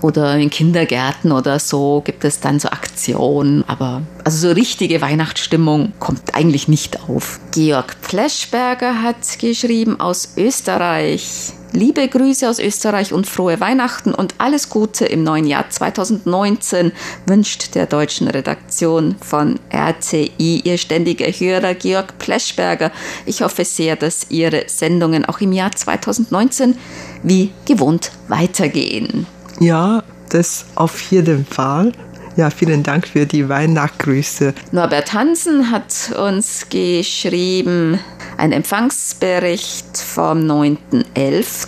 Oder 0.00 0.36
in 0.36 0.50
Kindergärten 0.50 1.32
oder 1.32 1.58
so 1.58 2.02
gibt 2.04 2.24
es 2.24 2.40
dann 2.40 2.60
so 2.60 2.68
Aktionen. 2.68 3.64
Aber 3.66 4.02
also 4.24 4.48
so 4.48 4.54
richtige 4.54 5.00
Weihnachtsstimmung 5.00 5.92
kommt 5.98 6.34
eigentlich 6.34 6.68
nicht 6.68 7.00
auf. 7.08 7.40
Georg 7.52 8.00
Pleschberger 8.02 9.02
hat 9.02 9.38
geschrieben 9.38 10.00
aus 10.00 10.34
Österreich. 10.36 11.52
Liebe 11.74 12.06
Grüße 12.06 12.48
aus 12.50 12.58
Österreich 12.58 13.14
und 13.14 13.26
frohe 13.26 13.58
Weihnachten 13.58 14.12
und 14.12 14.34
alles 14.36 14.68
Gute 14.68 15.06
im 15.06 15.24
neuen 15.24 15.46
Jahr 15.46 15.70
2019 15.70 16.92
wünscht 17.26 17.74
der 17.74 17.86
deutschen 17.86 18.28
Redaktion 18.28 19.16
von 19.22 19.58
RTI 19.70 20.60
Ihr 20.64 20.76
ständiger 20.76 21.24
Hörer 21.24 21.72
Georg 21.72 22.18
Pleschberger. 22.18 22.92
Ich 23.24 23.40
hoffe 23.40 23.64
sehr, 23.64 23.96
dass 23.96 24.26
Ihre 24.28 24.64
Sendungen 24.66 25.24
auch 25.24 25.40
im 25.40 25.52
Jahr 25.52 25.72
2019 25.72 26.76
wie 27.22 27.52
gewohnt 27.64 28.12
weitergehen. 28.28 29.26
Ja, 29.58 30.02
das 30.28 30.66
auf 30.74 31.00
jeden 31.10 31.46
Fall. 31.46 31.92
Ja, 32.36 32.48
vielen 32.48 32.82
Dank 32.82 33.06
für 33.06 33.26
die 33.26 33.48
Weihnachtsgrüße. 33.48 34.54
Norbert 34.72 35.12
Hansen 35.12 35.70
hat 35.70 36.12
uns 36.18 36.66
geschrieben, 36.70 37.98
ein 38.38 38.52
Empfangsbericht 38.52 39.98
vom 39.98 40.38
9.11. 40.38 41.66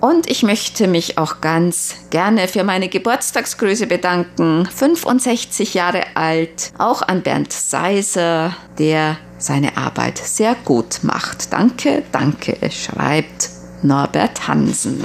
Und 0.00 0.30
ich 0.30 0.42
möchte 0.42 0.86
mich 0.86 1.18
auch 1.18 1.40
ganz 1.40 1.94
gerne 2.10 2.48
für 2.48 2.64
meine 2.64 2.88
Geburtstagsgrüße 2.88 3.86
bedanken. 3.86 4.66
65 4.74 5.74
Jahre 5.74 6.04
alt, 6.14 6.72
auch 6.78 7.02
an 7.02 7.22
Bernd 7.22 7.52
Seiser, 7.52 8.56
der 8.78 9.18
seine 9.36 9.76
Arbeit 9.76 10.18
sehr 10.18 10.56
gut 10.64 11.00
macht. 11.02 11.52
Danke, 11.52 12.02
danke, 12.12 12.56
schreibt 12.70 13.57
Norbert 13.82 14.48
Hansen. 14.48 15.02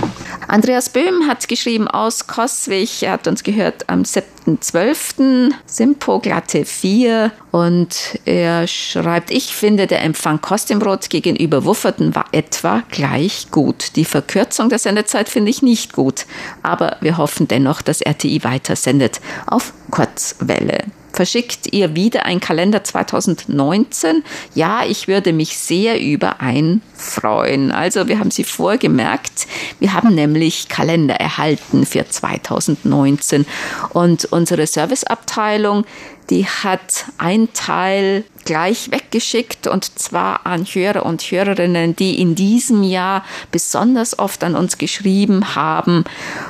Andreas 0.47 0.89
Böhm 0.89 1.27
hat 1.27 1.47
geschrieben 1.47 1.87
aus 1.87 2.27
Koswig. 2.27 3.03
Er 3.03 3.13
hat 3.13 3.27
uns 3.27 3.43
gehört 3.43 3.89
am 3.89 4.03
7.12. 4.03 5.51
Simpo 5.65 6.19
glatte 6.19 6.65
4 6.65 7.31
und 7.51 8.19
er 8.25 8.67
schreibt, 8.67 9.31
ich 9.31 9.55
finde, 9.55 9.87
der 9.87 10.01
Empfang 10.03 10.41
Kostimbrot 10.41 11.09
gegenüber 11.09 11.65
Wufferten 11.65 12.15
war 12.15 12.25
etwa 12.31 12.83
gleich 12.89 13.51
gut. 13.51 13.95
Die 13.95 14.05
Verkürzung 14.05 14.69
der 14.69 14.79
Sendezeit 14.79 15.29
finde 15.29 15.51
ich 15.51 15.61
nicht 15.61 15.93
gut, 15.93 16.25
aber 16.61 16.97
wir 17.01 17.17
hoffen 17.17 17.47
dennoch, 17.47 17.81
dass 17.81 18.01
RTI 18.01 18.43
weiter 18.43 18.75
sendet 18.75 19.21
auf 19.45 19.73
Kurzwelle. 19.91 20.85
Verschickt 21.13 21.71
ihr 21.71 21.95
wieder 21.95 22.25
ein 22.25 22.39
Kalender 22.39 22.83
2019? 22.83 24.23
Ja, 24.55 24.83
ich 24.83 25.07
würde 25.07 25.31
mich 25.31 25.57
sehr 25.59 26.01
über 26.01 26.41
ein 26.41 26.81
freuen. 26.95 27.71
Also 27.71 28.07
wir 28.07 28.17
haben 28.17 28.31
sie 28.31 28.43
vorgemerkt. 28.43 29.45
Wir 29.79 29.93
haben 29.93 30.15
nämlich 30.15 30.69
Kalender 30.69 31.15
erhalten 31.15 31.85
für 31.85 32.09
2019 32.09 33.45
und 33.91 34.25
unsere 34.25 34.65
Serviceabteilung 34.65 35.85
die 36.29 36.45
hat 36.45 37.05
ein 37.17 37.53
Teil 37.53 38.23
gleich 38.45 38.91
weggeschickt 38.91 39.67
und 39.67 39.97
zwar 39.99 40.45
an 40.45 40.65
Hörer 40.65 41.05
und 41.05 41.21
Hörerinnen, 41.21 41.95
die 41.95 42.19
in 42.19 42.35
diesem 42.35 42.83
Jahr 42.83 43.23
besonders 43.51 44.19
oft 44.19 44.43
an 44.43 44.55
uns 44.55 44.77
geschrieben 44.77 45.55
haben. 45.55 46.03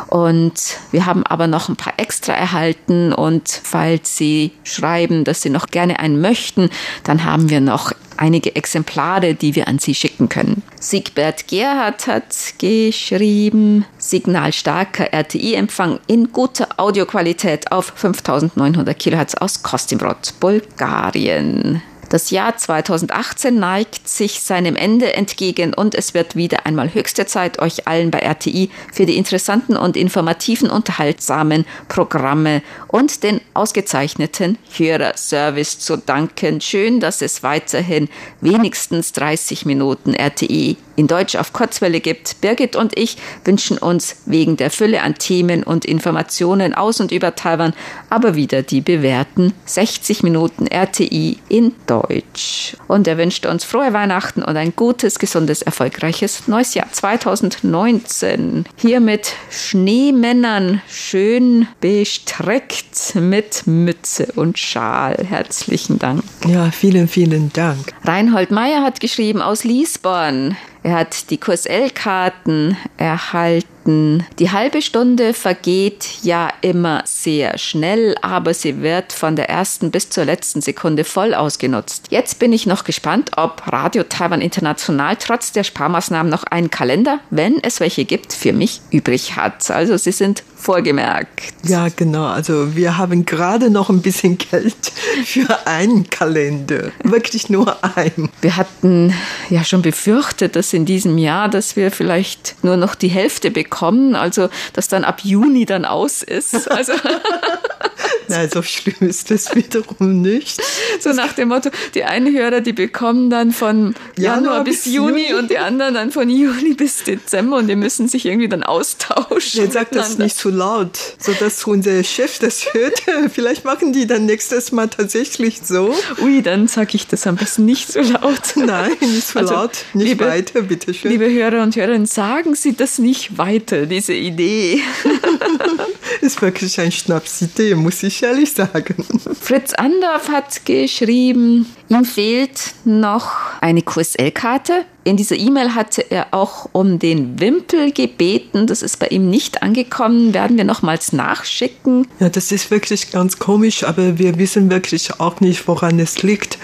Und 0.08 0.78
wir 0.92 1.06
haben 1.06 1.26
aber 1.26 1.48
noch 1.48 1.70
ein 1.70 1.76
paar 1.76 1.94
extra 1.98 2.34
erhalten 2.34 3.14
und 3.14 3.62
falls 3.64 4.18
Sie 4.18 4.52
schreiben, 4.64 5.24
dass 5.24 5.42
Sie 5.42 5.50
noch 5.50 5.68
gerne 5.68 6.00
einen 6.00 6.20
möchten, 6.20 6.70
dann 7.04 7.24
haben 7.24 7.50
wir 7.50 7.62
noch 7.62 7.94
einige 8.24 8.56
Exemplare, 8.56 9.36
die 9.36 9.54
wir 9.54 9.68
an 9.68 9.80
Sie 9.80 9.94
schicken 9.94 10.30
können. 10.30 10.64
Siegbert 10.80 11.50
Gerhardt 11.50 12.08
hat 12.08 12.54
geschrieben, 12.58 13.86
signalstarker 13.98 15.12
RTI-Empfang 15.12 16.00
in 16.08 16.32
guter 16.32 16.70
Audioqualität 16.78 17.72
auf 17.74 17.92
5900 17.96 18.98
Kilohertz 18.98 19.36
aus 19.36 19.62
Kostimrod, 19.62 20.34
Bulgarien. 20.40 21.82
Das 22.10 22.30
Jahr 22.30 22.58
2018 22.58 23.58
neigt 23.58 24.08
sich 24.08 24.42
seinem 24.42 24.76
Ende 24.76 25.14
entgegen 25.14 25.74
und 25.74 25.96
es 25.96 26.14
wird 26.14 26.36
wieder 26.36 26.66
einmal 26.66 26.94
höchste 26.94 27.26
Zeit, 27.26 27.60
euch 27.60 27.88
allen 27.88 28.12
bei 28.12 28.20
RTI 28.20 28.70
für 28.92 29.06
die 29.06 29.18
interessanten 29.18 29.76
und 29.76 29.98
informativen, 29.98 30.70
unterhaltsamen 30.70 31.66
Programme 31.88 32.62
und 32.88 33.24
den 33.24 33.42
ausgezeichneten 33.54 34.58
Hörerservice 34.78 35.80
zu 35.80 35.98
danken. 35.98 36.62
Schön, 36.62 37.00
dass 37.00 37.22
es 37.22 37.44
weiterhin 37.44 38.10
wenigstens 38.42 39.12
30 39.14 39.66
Minuten 39.66 40.14
RTI 40.14 40.78
in 40.96 41.08
Deutsch 41.08 41.36
auf 41.36 41.54
Kurzwelle 41.54 42.00
gibt. 42.00 42.42
Birgit 42.42 42.76
und 42.76 42.98
ich 42.98 43.18
wünschen 43.46 43.78
uns 43.78 44.18
wegen 44.26 44.58
der 44.58 44.72
Fülle 44.72 45.02
an 45.02 45.16
Themen 45.16 45.64
und 45.64 45.86
Informationen 45.86 46.74
aus 46.74 47.00
und 47.00 47.12
über 47.12 47.36
Taiwan 47.36 47.74
aber 48.10 48.36
wieder 48.36 48.62
die 48.62 48.82
bewährten 48.82 49.54
60 49.66 50.24
Minuten 50.24 50.68
RTI 50.68 51.38
in 51.50 51.74
Deutsch. 51.88 52.76
Und 52.88 53.08
er 53.08 53.18
wünscht 53.18 53.46
uns 53.46 53.64
frohe 53.64 53.94
Weihnachten 53.94 54.44
und 54.44 54.56
ein 54.56 54.74
gutes, 54.76 55.20
gesundes, 55.20 55.62
erfolgreiches 55.62 56.48
neues 56.48 56.74
Jahr 56.74 56.92
2019. 56.92 58.66
Hier 58.78 59.00
mit 59.00 59.34
Schneemännern 59.50 60.82
schön 60.88 61.68
bestreckt 61.82 63.16
mit 63.16 63.66
Mütze 63.66 64.28
und 64.36 64.60
Schal. 64.60 65.18
Herzlichen 65.28 66.00
Dank. 66.00 66.24
Ja, 66.48 66.72
vielen, 66.72 67.08
vielen 67.08 67.52
Dank. 67.54 67.94
Reinhold 68.04 68.52
Meyer 68.52 68.84
hat 68.84 69.00
geschrieben 69.00 69.42
aus 69.42 69.64
Liesborn. 69.64 70.56
Er 70.84 70.96
hat 70.96 71.30
die 71.30 71.38
QSL-Karten 71.38 72.78
erhalten. 72.98 74.26
Die 74.38 74.52
halbe 74.52 74.82
Stunde 74.82 75.34
vergeht 75.34 76.10
ja 76.24 76.50
immer 76.62 77.04
sehr 77.06 77.58
schnell, 77.58 78.16
aber 78.22 78.54
sie 78.54 78.82
wird 78.82 79.14
von 79.14 79.38
der 79.38 79.50
ersten 79.50 79.92
bis 79.92 80.10
zur 80.10 80.26
letzten 80.26 80.62
Sekunde 80.62 81.06
voll 81.06 81.34
ausgenutzt. 81.34 82.08
Jetzt 82.10 82.38
bin 82.40 82.52
ich 82.52 82.66
noch 82.66 82.84
gespannt, 82.84 83.32
ob 83.38 83.72
Radio 83.72 84.04
Taiwan 84.04 84.42
International 84.42 85.16
trotz 85.16 85.54
der 85.54 85.64
Sparmaßnahmen 85.64 86.30
noch 86.30 86.44
einen 86.44 86.70
Kalender, 86.70 87.20
wenn 87.30 87.64
es 87.64 87.80
welche 87.80 88.04
gibt, 88.04 88.34
für 88.34 88.52
mich 88.52 88.82
übrig 88.92 89.38
hat. 89.38 89.72
Also 89.72 89.96
sie 89.96 90.12
sind 90.12 90.44
vorgemerkt. 90.64 91.44
Ja, 91.64 91.88
genau. 91.94 92.26
Also 92.26 92.76
wir 92.76 92.98
haben 92.98 93.26
gerade 93.26 93.70
noch 93.70 93.90
ein 93.90 94.02
bisschen 94.02 94.38
Geld 94.38 94.92
für 95.26 95.68
einen 95.68 96.10
Kalender. 96.10 96.92
Wirklich 97.04 97.50
nur 97.50 97.78
einen. 97.96 98.30
Wir 98.42 98.58
hatten 98.58 99.14
ja 99.50 99.64
schon 99.64 99.82
befürchtet, 99.82 100.56
dass 100.56 100.74
in 100.74 100.86
diesem 100.86 101.18
Jahr, 101.18 101.50
dass 101.50 101.76
wir 101.76 101.92
vielleicht 101.92 102.56
nur 102.64 102.78
noch 102.78 102.96
die 102.96 103.10
Hälfte 103.10 103.52
bekommen, 103.52 104.16
also 104.16 104.50
dass 104.72 104.88
dann 104.88 105.04
ab 105.04 105.22
Juni 105.24 105.66
dann 105.66 105.86
aus 105.86 106.24
ist. 106.24 106.72
Also 106.72 106.94
Nein, 108.34 108.50
so 108.52 108.62
schlimm 108.62 108.96
ist 109.08 109.32
das 109.32 109.56
wiederum 109.56 110.22
nicht. 110.22 110.62
So 111.00 111.12
nach 111.14 111.34
dem 111.34 111.50
Motto, 111.50 111.70
die 111.94 112.04
einen 112.04 112.36
Hörer, 112.36 112.62
die 112.62 112.74
bekommen 112.74 113.30
dann 113.30 113.52
von 113.52 113.96
Januar, 114.18 114.44
Januar 114.44 114.64
bis, 114.64 114.84
bis 114.84 114.94
Juni, 114.94 115.30
Juni, 115.30 115.40
und 115.40 115.52
die 115.52 115.58
anderen 115.58 115.94
dann 115.94 116.12
von 116.12 116.30
Juli 116.30 116.74
bis 116.74 117.04
Dezember 117.04 117.58
und 117.58 117.68
die 117.68 117.76
müssen 117.76 118.08
sich 118.08 118.26
irgendwie 118.26 118.50
dann 118.50 118.64
austauschen. 118.64 119.62
Jetzt 119.62 119.74
sagt 119.74 119.96
das 119.96 120.18
nicht 120.18 120.36
zu 120.36 120.50
so 120.50 120.56
laut, 120.56 120.98
sodass 121.20 121.64
unser 121.66 122.04
Chef 122.04 122.40
das 122.40 122.74
hört. 122.74 123.02
Vielleicht 123.34 123.66
machen 123.66 123.94
die 123.94 124.08
dann 124.08 124.26
nächstes 124.26 124.72
Mal 124.72 124.88
tatsächlich 124.88 125.62
so. 125.64 125.94
Ui, 126.22 126.42
dann 126.42 126.68
sage 126.68 126.92
ich 126.94 127.08
das 127.08 127.28
am 127.28 127.36
besten 127.36 127.66
nicht 127.66 127.92
so 127.92 128.02
laut. 128.02 128.42
Nein, 128.56 128.92
nicht 129.02 129.28
so 129.28 129.40
also, 129.40 129.54
laut, 129.54 129.86
nicht 129.94 130.10
liebe, 130.10 130.26
weiter, 130.26 130.62
bitteschön. 130.62 131.12
Liebe 131.12 131.30
Hörer 131.32 131.64
und 131.64 131.76
Hörerinnen, 131.76 132.06
sagen 132.06 132.56
Sie 132.56 132.76
das 132.76 133.00
nicht 133.00 133.38
weiter, 133.38 133.86
diese 133.86 134.14
Idee. 134.14 134.82
ist 136.22 136.42
wirklich 136.42 136.80
ein 136.80 136.92
Schnapsidee, 136.92 137.76
muss 137.76 138.04
ich 138.04 138.23
ehrlich 138.24 138.54
sagen. 138.54 138.96
Fritz 139.40 139.74
Andorf 139.74 140.30
hat 140.30 140.66
geschrieben, 140.66 141.68
ihm 141.90 142.06
fehlt 142.06 142.74
noch 142.86 143.32
eine 143.62 143.82
QSL-Karte. 143.82 144.86
In 145.06 145.18
dieser 145.18 145.36
E-Mail 145.36 145.76
hatte 145.76 146.02
er 146.10 146.28
auch 146.32 146.70
um 146.72 146.98
den 146.98 147.40
Wimpel 147.40 147.92
gebeten. 147.92 148.68
Das 148.68 148.82
ist 148.82 149.00
bei 149.00 149.08
ihm 149.08 149.30
nicht 149.30 149.62
angekommen. 149.62 150.34
Werden 150.34 150.58
wir 150.58 150.64
nochmals 150.64 151.12
nachschicken? 151.12 152.08
Ja, 152.20 152.30
das 152.30 152.54
ist 152.54 152.72
wirklich 152.72 153.12
ganz 153.12 153.38
komisch, 153.38 153.84
aber 153.84 154.18
wir 154.18 154.38
wissen 154.38 154.72
wirklich 154.72 155.20
auch 155.20 155.42
nicht, 155.42 155.68
woran 155.68 156.00
es 156.00 156.24
liegt. 156.24 156.58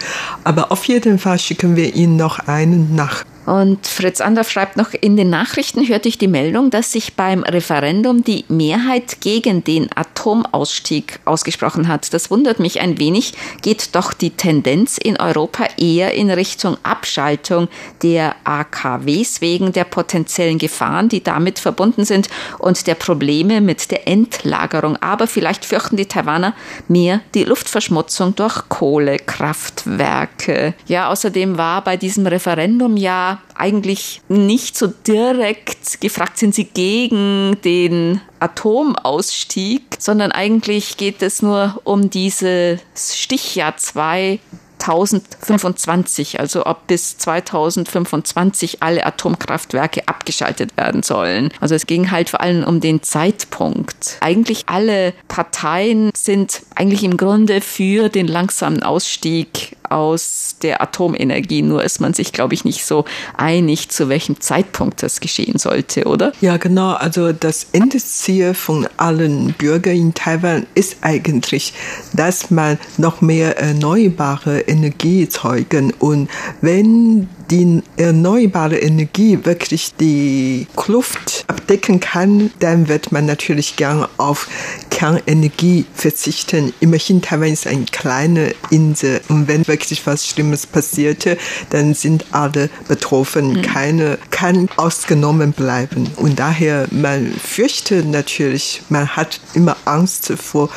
Aber 0.45 0.71
auf 0.71 0.85
jeden 0.85 1.19
Fall 1.19 1.37
schicken 1.37 1.75
wir 1.75 1.93
ihn 1.95 2.15
noch 2.15 2.39
einen 2.39 2.95
nach. 2.95 3.25
Und 3.49 3.87
Fritz 3.87 4.21
Andorf 4.21 4.51
schreibt 4.51 4.77
noch, 4.77 4.93
in 4.93 5.17
den 5.17 5.31
Nachrichten 5.31 5.87
hörte 5.87 6.07
ich 6.07 6.19
die 6.19 6.27
Meldung, 6.27 6.69
dass 6.69 6.91
sich 6.91 7.15
beim 7.15 7.41
Referendum 7.41 8.23
die 8.23 8.45
Mehrheit 8.47 9.21
gegen 9.21 9.63
den 9.63 9.89
Atomausstieg 9.95 11.19
ausgesprochen 11.25 11.87
hat. 11.87 12.13
Das 12.13 12.29
wundert 12.29 12.59
mich 12.59 12.79
ein 12.79 12.99
wenig, 12.99 13.33
geht 13.63 13.95
doch 13.95 14.13
die 14.13 14.29
Tendenz 14.29 14.99
in 14.99 15.19
Europa 15.19 15.65
eher 15.77 16.13
in 16.13 16.29
Richtung 16.29 16.77
Abschaltung 16.83 17.69
der 18.03 18.35
AKWs 18.43 19.41
wegen 19.41 19.73
der 19.73 19.85
potenziellen 19.85 20.59
Gefahren, 20.59 21.09
die 21.09 21.23
damit 21.23 21.57
verbunden 21.57 22.05
sind 22.05 22.29
und 22.59 22.85
der 22.85 22.93
Probleme 22.93 23.61
mit 23.61 23.89
der 23.89 24.07
Endlagerung. 24.07 24.95
Aber 24.97 25.25
vielleicht 25.25 25.65
fürchten 25.65 25.97
die 25.97 26.05
Taiwaner 26.05 26.53
mehr 26.87 27.21
die 27.33 27.45
Luftverschmutzung 27.45 28.35
durch 28.35 28.69
Kohlekraftwerke. 28.69 30.75
Ja, 30.85 31.09
außerdem 31.09 31.57
war 31.57 31.83
bei 31.83 31.97
diesem 31.97 32.27
Referendum 32.27 32.95
ja 32.95 33.38
eigentlich 33.55 34.21
nicht 34.27 34.77
so 34.77 34.87
direkt 34.87 36.01
gefragt, 36.01 36.37
sind 36.37 36.55
sie 36.55 36.65
gegen 36.65 37.57
den 37.63 38.21
Atomausstieg, 38.39 39.83
sondern 39.99 40.31
eigentlich 40.31 40.97
geht 40.97 41.21
es 41.21 41.41
nur 41.41 41.81
um 41.83 42.09
dieses 42.09 42.79
Stichjahr 42.95 43.77
2 43.77 44.39
2025, 44.79 46.39
also 46.39 46.65
ob 46.65 46.87
bis 46.87 47.17
2025 47.17 48.81
alle 48.81 49.05
Atomkraftwerke 49.05 50.07
abgeschaltet 50.07 50.75
werden 50.77 51.03
sollen. 51.03 51.51
Also 51.59 51.75
es 51.75 51.85
ging 51.85 52.09
halt 52.11 52.29
vor 52.29 52.41
allem 52.41 52.63
um 52.63 52.79
den 52.79 53.03
Zeitpunkt. 53.03 54.17
Eigentlich 54.21 54.67
alle 54.67 55.13
Parteien 55.27 56.11
sind 56.15 56.61
eigentlich 56.75 57.03
im 57.03 57.17
Grunde 57.17 57.61
für 57.61 58.09
den 58.09 58.27
langsamen 58.27 58.81
Ausstieg 58.81 59.75
aus 59.91 60.55
der 60.61 60.81
Atomenergie. 60.81 61.61
Nur 61.61 61.83
ist 61.83 62.01
man 62.01 62.13
sich, 62.13 62.31
glaube 62.31 62.53
ich, 62.53 62.65
nicht 62.65 62.85
so 62.85 63.05
einig, 63.37 63.89
zu 63.89 64.09
welchem 64.09 64.39
Zeitpunkt 64.39 65.03
das 65.03 65.19
geschehen 65.19 65.57
sollte, 65.57 66.05
oder? 66.05 66.31
Ja, 66.41 66.57
genau. 66.57 66.93
Also 66.93 67.33
das 67.33 67.67
Endziel 67.71 68.53
von 68.53 68.87
allen 68.97 69.53
Bürgern 69.53 69.95
in 69.95 70.13
Taiwan 70.13 70.65
ist 70.75 70.97
eigentlich, 71.01 71.73
dass 72.13 72.51
man 72.51 72.77
noch 72.97 73.21
mehr 73.21 73.57
erneuerbare 73.57 74.61
Energie 74.61 75.27
zeugen. 75.29 75.93
Und 75.99 76.29
wenn 76.61 77.27
die 77.49 77.81
erneuerbare 77.97 78.77
Energie 78.77 79.39
wirklich 79.43 79.93
die 79.99 80.67
Kluft 80.75 81.45
abdecken 81.47 81.99
kann, 81.99 82.51
dann 82.59 82.87
wird 82.87 83.11
man 83.11 83.25
natürlich 83.25 83.75
gerne 83.75 84.09
auf 84.17 84.47
Kernenergie 84.89 85.85
verzichten. 85.93 86.73
Immerhin 86.79 87.21
Taiwan 87.21 87.53
ist 87.53 87.67
eine 87.67 87.85
kleine 87.85 88.53
Insel 88.69 89.21
und 89.29 89.47
wenn 89.47 89.67
wirklich 89.67 90.05
was 90.05 90.27
Schlimmes 90.27 90.67
passierte, 90.67 91.37
dann 91.69 91.93
sind 91.93 92.25
alle 92.31 92.69
betroffen. 92.87 93.53
Mhm. 93.53 93.61
Keine 93.61 94.17
kann 94.29 94.69
ausgenommen 94.75 95.53
bleiben. 95.53 96.09
Und 96.17 96.39
daher, 96.39 96.87
man 96.91 97.31
fürchtet 97.31 98.07
natürlich, 98.07 98.81
man 98.89 99.07
hat 99.15 99.39
immer 99.53 99.77
Angst 99.85 100.33
vor 100.35 100.69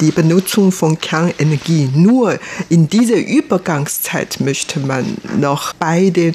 die 0.00 0.10
Benutzung 0.10 0.72
von 0.72 0.98
Kernenergie. 0.98 1.90
Nur 1.94 2.38
in 2.68 2.88
dieser 2.88 3.16
Übergangszeit 3.16 4.40
möchte 4.40 4.80
man 4.80 5.16
noch 5.38 5.72
bei 5.74 6.10
den 6.20 6.34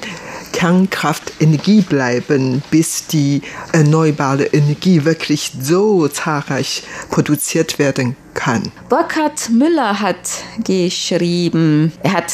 Kernkraftenergie 0.52 1.82
bleiben, 1.82 2.62
bis 2.70 3.06
die 3.06 3.42
erneuerbare 3.72 4.44
Energie 4.44 5.04
wirklich 5.04 5.52
so 5.60 6.08
zahlreich 6.08 6.82
produziert 7.10 7.78
werden 7.78 8.16
kann. 8.34 8.72
Burkhard 8.88 9.50
Müller 9.50 10.00
hat 10.00 10.16
geschrieben, 10.64 11.92
er 12.02 12.14
hat 12.14 12.32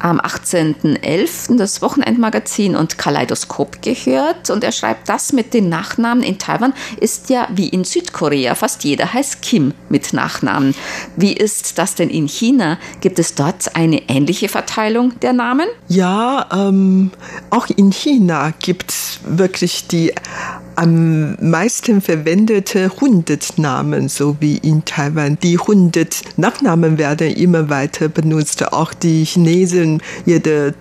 am 0.00 0.20
18.11. 0.20 1.56
das 1.56 1.82
Wochenendmagazin 1.82 2.76
und 2.76 2.98
Kaleidoskop 2.98 3.82
gehört 3.82 4.50
und 4.50 4.64
er 4.64 4.72
schreibt, 4.72 5.08
das 5.08 5.32
mit 5.32 5.54
den 5.54 5.68
Nachnamen 5.68 6.22
in 6.22 6.38
Taiwan 6.38 6.72
ist 6.98 7.30
ja 7.30 7.48
wie 7.54 7.68
in 7.68 7.84
Südkorea. 7.84 8.54
Fast 8.54 8.84
jeder 8.84 9.12
heißt 9.12 9.42
Kim 9.42 9.74
mit 9.88 10.12
Nachnamen. 10.12 10.74
Wie 11.16 11.32
ist 11.32 11.78
das 11.78 11.94
denn 11.94 12.10
in 12.10 12.26
China? 12.26 12.78
Gibt 13.00 13.18
es 13.18 13.34
dort 13.34 13.76
eine 13.76 14.08
ähnliche 14.08 14.48
Verteilung 14.48 15.18
der 15.20 15.32
Namen? 15.32 15.68
Ja, 15.88 16.46
ähm, 16.52 17.10
auch 17.50 17.66
in 17.68 17.92
China 17.92 18.52
gibt 18.58 18.90
es 18.90 19.20
wirklich 19.24 19.86
die 19.86 20.12
am 20.80 21.34
meisten 21.42 22.00
verwendete 22.00 22.90
Hundertnamen, 23.02 24.08
so 24.08 24.38
wie 24.40 24.56
in 24.56 24.82
Taiwan. 24.86 25.36
Die 25.42 25.58
hundert 25.58 26.22
Nachnamen 26.38 26.96
werden 26.96 27.28
immer 27.34 27.68
weiter 27.68 28.08
benutzt. 28.08 28.72
Auch 28.72 28.94
die 28.94 29.24
Chinesen, 29.26 30.02
jede 30.24 30.74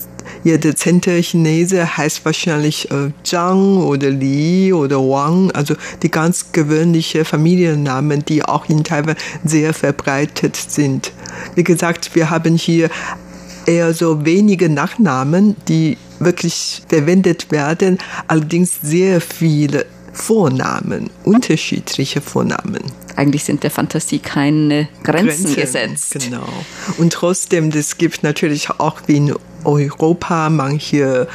jeder 0.43 0.73
zehnte 0.75 1.21
Chinese 1.21 1.97
heißt 1.97 2.23
wahrscheinlich 2.23 2.89
äh, 2.91 3.11
Zhang 3.23 3.77
oder 3.77 4.09
Li 4.09 4.71
oder 4.71 4.97
Wang, 4.97 5.51
also 5.51 5.75
die 6.01 6.11
ganz 6.11 6.53
gewöhnlichen 6.53 7.25
Familiennamen, 7.25 8.23
die 8.23 8.45
auch 8.45 8.69
in 8.69 8.83
Taiwan 8.85 9.15
sehr 9.43 9.73
verbreitet 9.73 10.55
sind. 10.55 11.11
Wie 11.55 11.63
gesagt, 11.63 12.15
wir 12.15 12.29
haben 12.29 12.55
hier 12.55 12.89
eher 13.65 13.93
so 13.93 14.23
wenige 14.23 14.69
Nachnamen, 14.69 15.55
die 15.67 15.97
wirklich 16.19 16.83
verwendet 16.87 17.51
werden, 17.51 17.97
allerdings 18.27 18.79
sehr 18.81 19.21
viele 19.21 19.85
Vornamen, 20.13 21.09
unterschiedliche 21.23 22.21
Vornamen. 22.21 22.83
Eigentlich 23.15 23.43
sind 23.43 23.63
der 23.63 23.71
Fantasie 23.71 24.19
keine 24.19 24.87
Grenzen, 25.03 25.45
Grenzen 25.45 25.55
gesetzt. 25.55 26.17
Genau. 26.25 26.47
Und 26.97 27.13
trotzdem, 27.13 27.69
es 27.69 27.97
gibt 27.97 28.23
natürlich 28.23 28.69
auch 28.69 29.01
wie 29.07 29.17
in 29.17 29.35
Europa 29.63 30.49
manche 30.49 31.27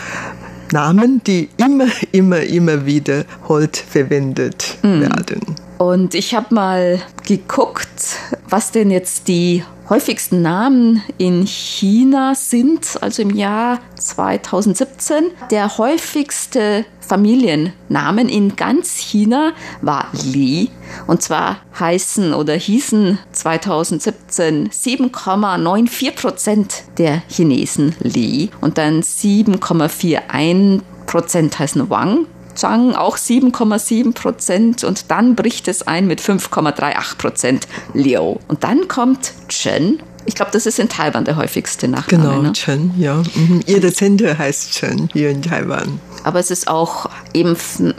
Namen, 0.72 1.22
die 1.24 1.48
immer, 1.56 1.86
immer, 2.12 2.40
immer 2.40 2.86
wiederholt 2.86 3.76
verwendet 3.76 4.78
mm. 4.82 5.00
werden. 5.00 5.40
Und 5.78 6.14
ich 6.14 6.34
habe 6.34 6.54
mal 6.54 7.02
geguckt, 7.26 8.16
was 8.48 8.70
denn 8.70 8.90
jetzt 8.90 9.28
die 9.28 9.64
häufigsten 9.88 10.42
Namen 10.42 11.02
in 11.18 11.46
China 11.46 12.34
sind, 12.34 12.98
also 13.00 13.22
im 13.22 13.30
Jahr 13.30 13.80
2017. 13.96 15.24
Der 15.50 15.76
häufigste 15.76 16.84
Familiennamen 17.00 18.28
in 18.28 18.56
ganz 18.56 18.96
China 18.96 19.52
war 19.82 20.08
Li. 20.24 20.70
Und 21.06 21.22
zwar 21.22 21.58
heißen 21.78 22.32
oder 22.32 22.54
hießen 22.54 23.18
2017 23.32 24.70
7,94 24.70 26.12
Prozent 26.12 26.84
der 26.98 27.22
Chinesen 27.28 27.94
Li 28.00 28.50
und 28.60 28.78
dann 28.78 29.02
7,41 29.02 30.80
Prozent 31.06 31.58
heißen 31.58 31.90
Wang 31.90 32.26
Zhang 32.54 32.94
auch 32.94 33.16
7,7 33.16 34.12
Prozent 34.12 34.84
und 34.84 35.10
dann 35.10 35.34
bricht 35.34 35.68
es 35.68 35.82
ein 35.82 36.06
mit 36.06 36.20
5,38 36.20 37.16
Prozent 37.18 37.68
Liu. 37.92 38.36
Und 38.48 38.64
dann 38.64 38.88
kommt 38.88 39.32
Chen. 39.48 40.02
Ich 40.26 40.34
glaube, 40.34 40.50
das 40.52 40.64
ist 40.64 40.78
in 40.78 40.88
Taiwan 40.88 41.24
der 41.24 41.36
häufigste 41.36 41.86
Nachname. 41.86 42.22
Genau, 42.22 42.42
ne? 42.42 42.52
Chen, 42.54 42.94
ja. 42.98 43.22
Mhm. 43.34 43.60
Jeder 43.66 43.92
Zehnte 43.92 44.38
heißt 44.38 44.72
Chen 44.72 45.10
hier 45.12 45.30
in 45.30 45.42
Taiwan. 45.42 46.00
Aber 46.22 46.40
es 46.40 46.50
ist 46.50 46.68
auch 46.68 47.10
eben 47.34 47.56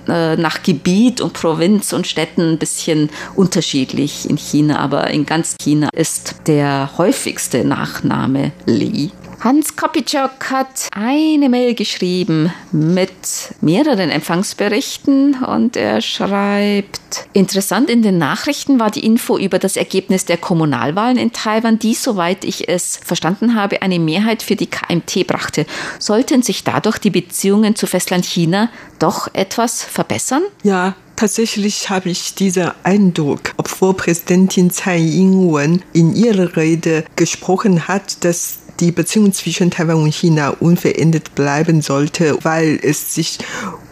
äh, 0.07 0.35
nach 0.35 0.63
Gebiet 0.63 1.21
und 1.21 1.33
Provinz 1.33 1.93
und 1.93 2.07
Städten 2.07 2.53
ein 2.53 2.57
bisschen 2.57 3.11
unterschiedlich 3.35 4.27
in 4.27 4.37
China. 4.37 4.79
Aber 4.79 5.11
in 5.11 5.27
ganz 5.27 5.55
China 5.61 5.89
ist 5.93 6.35
der 6.47 6.89
häufigste 6.97 7.63
Nachname 7.63 8.51
Li. 8.65 9.11
Hans 9.41 9.75
Kopitschok 9.75 10.49
hat 10.49 10.89
eine 10.91 11.49
Mail 11.49 11.75
geschrieben 11.75 12.51
mit 12.71 13.11
mehreren 13.61 14.09
Empfangsberichten 14.09 15.43
und 15.43 15.75
er 15.75 16.01
schreibt, 16.01 17.27
interessant 17.33 17.89
in 17.89 18.01
den 18.01 18.17
Nachrichten 18.17 18.79
war 18.79 18.91
die 18.91 19.05
Info 19.05 19.37
über 19.37 19.59
das 19.59 19.77
Ergebnis 19.77 20.25
der 20.25 20.37
Kommunalwahlen 20.37 21.17
in 21.17 21.31
Taiwan, 21.31 21.79
die, 21.79 21.93
soweit 21.93 22.43
ich 22.43 22.69
es 22.69 22.97
verstanden 22.97 23.55
habe, 23.55 23.81
eine 23.81 23.99
Mehrheit 23.99 24.41
für 24.41 24.55
die 24.55 24.67
KMT 24.67 25.27
brachte. 25.27 25.65
Sollten 25.99 26.41
sich 26.41 26.63
dadurch 26.63 26.97
die 26.97 27.11
Beziehungen 27.11 27.75
zu 27.75 27.87
Festland 27.87 28.25
China 28.25 28.69
doch 28.99 29.27
etwas 29.33 29.83
verbessern? 29.83 30.43
Ja, 30.63 30.95
Tatsächlich 31.15 31.89
habe 31.89 32.09
ich 32.09 32.35
diesen 32.35 32.71
Eindruck, 32.83 33.53
obwohl 33.55 33.93
Präsidentin 33.93 34.69
Tsai 34.69 34.97
Ing-wen 34.97 35.81
in 35.93 36.13
ihrer 36.13 36.57
Rede 36.57 37.05
gesprochen 37.15 37.87
hat, 37.87 38.25
dass 38.25 38.57
die 38.81 38.91
Beziehung 38.91 39.31
zwischen 39.31 39.71
Taiwan 39.71 40.03
und 40.03 40.13
China 40.13 40.49
unverändert 40.59 41.33
bleiben 41.33 41.81
sollte, 41.81 42.37
weil 42.41 42.77
es 42.81 43.15
sich 43.15 43.37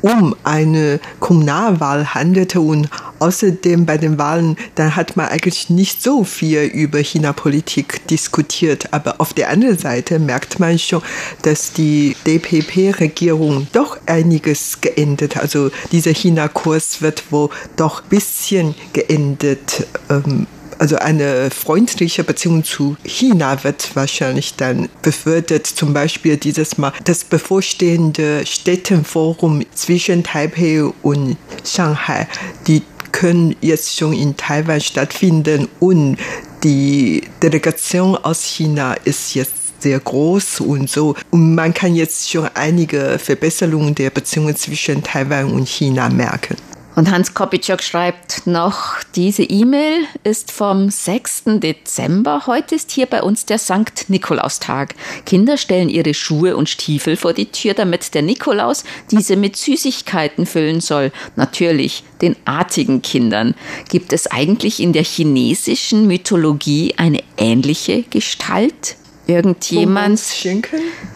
um 0.01 0.35
eine 0.43 0.99
Kommunalwahl 1.21 2.13
handelte 2.13 2.59
und 2.59 2.89
außerdem 3.23 3.85
bei 3.85 3.97
den 3.97 4.17
Wahlen, 4.17 4.57
dann 4.75 4.97
hat 4.97 5.15
man 5.15 5.27
eigentlich 5.27 5.69
nicht 5.69 6.03
so 6.03 6.25
viel 6.25 6.63
über 6.63 6.99
China-Politik 6.99 8.05
diskutiert. 8.07 8.91
Aber 8.91 9.21
auf 9.21 9.33
der 9.33 9.49
anderen 9.49 9.77
Seite 9.77 10.19
merkt 10.19 10.59
man 10.59 10.77
schon, 10.77 11.01
dass 11.43 11.71
die 11.71 12.17
DPP-Regierung 12.27 13.67
doch 13.71 13.97
einiges 14.07 14.81
geändert. 14.81 15.37
Also 15.37 15.71
dieser 15.93 16.11
China-Kurs 16.11 17.01
wird 17.01 17.31
wohl 17.31 17.49
doch 17.77 18.03
ein 18.03 18.09
bisschen 18.09 18.75
geändert. 18.91 19.87
Ähm, 20.09 20.47
also 20.79 20.97
eine 20.97 21.49
freundliche 21.49 22.25
Beziehung 22.25 22.65
zu 22.65 22.97
China 23.05 23.63
wird 23.63 23.95
wahrscheinlich 23.95 24.55
dann 24.55 24.89
befördert. 25.01 25.65
Zum 25.65 25.93
Beispiel 25.93 26.35
dieses 26.35 26.77
Mal 26.77 26.91
das 27.05 27.23
bevorstehende 27.23 28.45
Städtenforum 28.45 29.63
zwischen 29.73 30.23
Taipei 30.23 30.83
und 31.01 31.37
Shanghai. 31.63 32.27
Die 32.67 32.81
können 33.13 33.55
jetzt 33.61 33.95
schon 33.95 34.11
in 34.11 34.35
Taiwan 34.35 34.81
stattfinden 34.81 35.69
und 35.79 36.17
die 36.63 37.23
Delegation 37.41 38.17
aus 38.17 38.43
China 38.43 38.95
ist 39.05 39.35
jetzt 39.35 39.81
sehr 39.81 39.99
groß 39.99 40.61
und 40.61 40.89
so. 40.89 41.15
Und 41.29 41.55
man 41.55 41.73
kann 41.73 41.95
jetzt 41.95 42.29
schon 42.29 42.49
einige 42.53 43.19
Verbesserungen 43.19 43.95
der 43.95 44.09
Beziehungen 44.09 44.55
zwischen 44.55 45.03
Taiwan 45.03 45.53
und 45.53 45.67
China 45.67 46.09
merken. 46.09 46.55
Und 46.95 47.09
Hans 47.09 47.33
Kopitschok 47.33 47.81
schreibt 47.81 48.45
noch, 48.45 48.97
diese 49.15 49.41
E-Mail 49.41 50.05
ist 50.23 50.51
vom 50.51 50.91
6. 50.91 51.43
Dezember. 51.59 52.43
Heute 52.45 52.75
ist 52.75 52.91
hier 52.91 53.07
bei 53.07 53.23
uns 53.23 53.47
der 53.47 53.57
Sankt 53.57 54.11
Nikolaustag. 54.11 54.93
Kinder 55.25 55.57
stellen 55.57 55.89
ihre 55.89 56.13
Schuhe 56.13 56.55
und 56.55 56.69
Stiefel 56.69 57.17
vor 57.17 57.33
die 57.33 57.47
Tür, 57.47 57.73
damit 57.73 58.13
der 58.13 58.21
Nikolaus 58.21 58.83
diese 59.09 59.37
mit 59.37 59.55
Süßigkeiten 59.55 60.45
füllen 60.45 60.81
soll. 60.81 61.11
Natürlich 61.35 62.03
den 62.21 62.35
artigen 62.45 63.01
Kindern. 63.01 63.55
Gibt 63.89 64.13
es 64.13 64.27
eigentlich 64.27 64.79
in 64.79 64.93
der 64.93 65.03
chinesischen 65.03 66.05
Mythologie 66.05 66.93
eine 66.97 67.23
ähnliche 67.37 68.03
Gestalt? 68.03 68.97
Irgendjemand, 69.33 70.21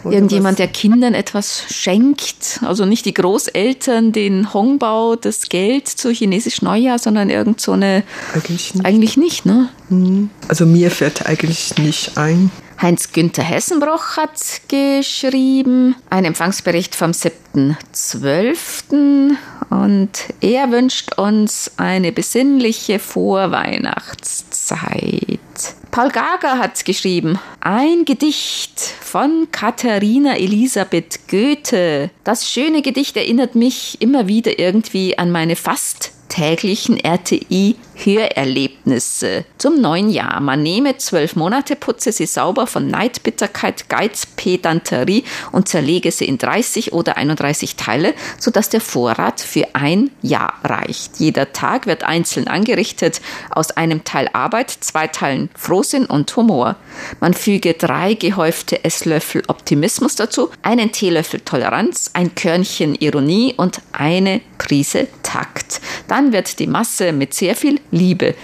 irgendjemand, 0.04 0.58
der 0.58 0.68
Kindern 0.68 1.14
etwas 1.14 1.64
schenkt. 1.70 2.60
Also 2.62 2.84
nicht 2.84 3.06
die 3.06 3.14
Großeltern 3.14 4.12
den 4.12 4.52
Hongbao, 4.52 5.16
das 5.16 5.48
Geld 5.48 5.88
zu 5.88 6.10
chinesisch 6.10 6.62
Neujahr, 6.62 6.98
sondern 6.98 7.30
irgend 7.30 7.60
so 7.60 7.72
eine. 7.72 8.02
Eigentlich 8.34 8.74
nicht. 8.74 8.86
Eigentlich 8.86 9.16
nicht, 9.16 9.46
ne? 9.46 9.68
Mhm. 9.88 10.30
Also 10.48 10.66
mir 10.66 10.90
fällt 10.90 11.26
eigentlich 11.26 11.78
nicht 11.78 12.18
ein. 12.18 12.50
Heinz-Günther 12.80 13.42
Hessenbroch 13.42 14.16
hat 14.16 14.40
geschrieben, 14.68 15.96
ein 16.10 16.24
Empfangsbericht 16.24 16.94
vom 16.94 17.10
7.12. 17.10 19.34
Und 19.70 20.10
er 20.40 20.70
wünscht 20.70 21.18
uns 21.18 21.72
eine 21.76 22.12
besinnliche 22.12 23.00
Vorweihnachtszeit. 23.00 25.40
Paul 25.90 26.10
Gager 26.10 26.58
hat 26.58 26.84
geschrieben, 26.84 27.38
ein 27.60 28.04
Gedicht 28.04 28.80
von 28.80 29.48
Katharina 29.50 30.36
Elisabeth 30.36 31.28
Goethe. 31.28 32.10
Das 32.24 32.48
schöne 32.48 32.82
Gedicht 32.82 33.16
erinnert 33.16 33.54
mich 33.54 34.00
immer 34.00 34.28
wieder 34.28 34.58
irgendwie 34.58 35.18
an 35.18 35.30
meine 35.30 35.56
fast 35.56 36.12
täglichen 36.28 36.98
RTI 37.02 37.76
Hörerlebnisse 38.04 39.44
zum 39.58 39.80
neuen 39.80 40.10
Jahr. 40.10 40.40
Man 40.40 40.62
nehme 40.62 40.96
zwölf 40.98 41.36
Monate, 41.36 41.76
putze 41.76 42.12
sie 42.12 42.26
sauber 42.26 42.66
von 42.66 42.88
Neid, 42.88 43.22
Bitterkeit, 43.22 43.88
Geiz, 43.88 44.26
Pedanterie 44.26 45.24
und 45.52 45.68
zerlege 45.68 46.10
sie 46.10 46.26
in 46.26 46.38
30 46.38 46.92
oder 46.92 47.16
31 47.16 47.76
Teile, 47.76 48.14
sodass 48.38 48.68
der 48.68 48.80
Vorrat 48.80 49.40
für 49.40 49.66
ein 49.74 50.10
Jahr 50.22 50.54
reicht. 50.62 51.18
Jeder 51.18 51.52
Tag 51.52 51.86
wird 51.86 52.04
einzeln 52.04 52.48
angerichtet 52.48 53.20
aus 53.50 53.70
einem 53.72 54.04
Teil 54.04 54.28
Arbeit, 54.32 54.70
zwei 54.70 55.06
Teilen 55.08 55.50
Frohsinn 55.56 56.06
und 56.06 56.34
Humor. 56.36 56.76
Man 57.20 57.34
füge 57.34 57.74
drei 57.74 58.14
gehäufte 58.14 58.84
Esslöffel 58.84 59.42
Optimismus 59.48 60.14
dazu, 60.14 60.50
einen 60.62 60.92
Teelöffel 60.92 61.40
Toleranz, 61.40 62.10
ein 62.14 62.34
Körnchen 62.34 62.94
Ironie 62.94 63.54
und 63.56 63.80
eine 63.92 64.40
Prise 64.58 65.08
Takt. 65.22 65.80
Dann 66.08 66.32
wird 66.32 66.58
die 66.58 66.66
Masse 66.66 67.12
mit 67.12 67.34
sehr 67.34 67.54
viel 67.54 67.80
Liebe 67.90 68.36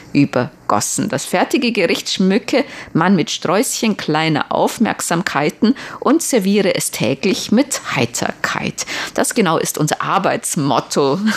übergossen. 0.65 1.09
Das 1.09 1.25
fertige 1.25 1.73
Gericht 1.73 2.11
schmücke 2.11 2.65
man 2.93 3.15
mit 3.15 3.31
Sträußchen 3.31 3.97
kleiner 3.97 4.51
Aufmerksamkeiten 4.51 5.75
und 6.01 6.23
serviere 6.23 6.75
es 6.75 6.91
täglich 6.91 7.53
mit 7.53 7.95
Heiterkeit. 7.95 8.87
Das 9.15 9.35
genau 9.35 9.59
ist 9.59 9.79
unser 9.79 10.03
Arbeitsmotto. 10.03 11.21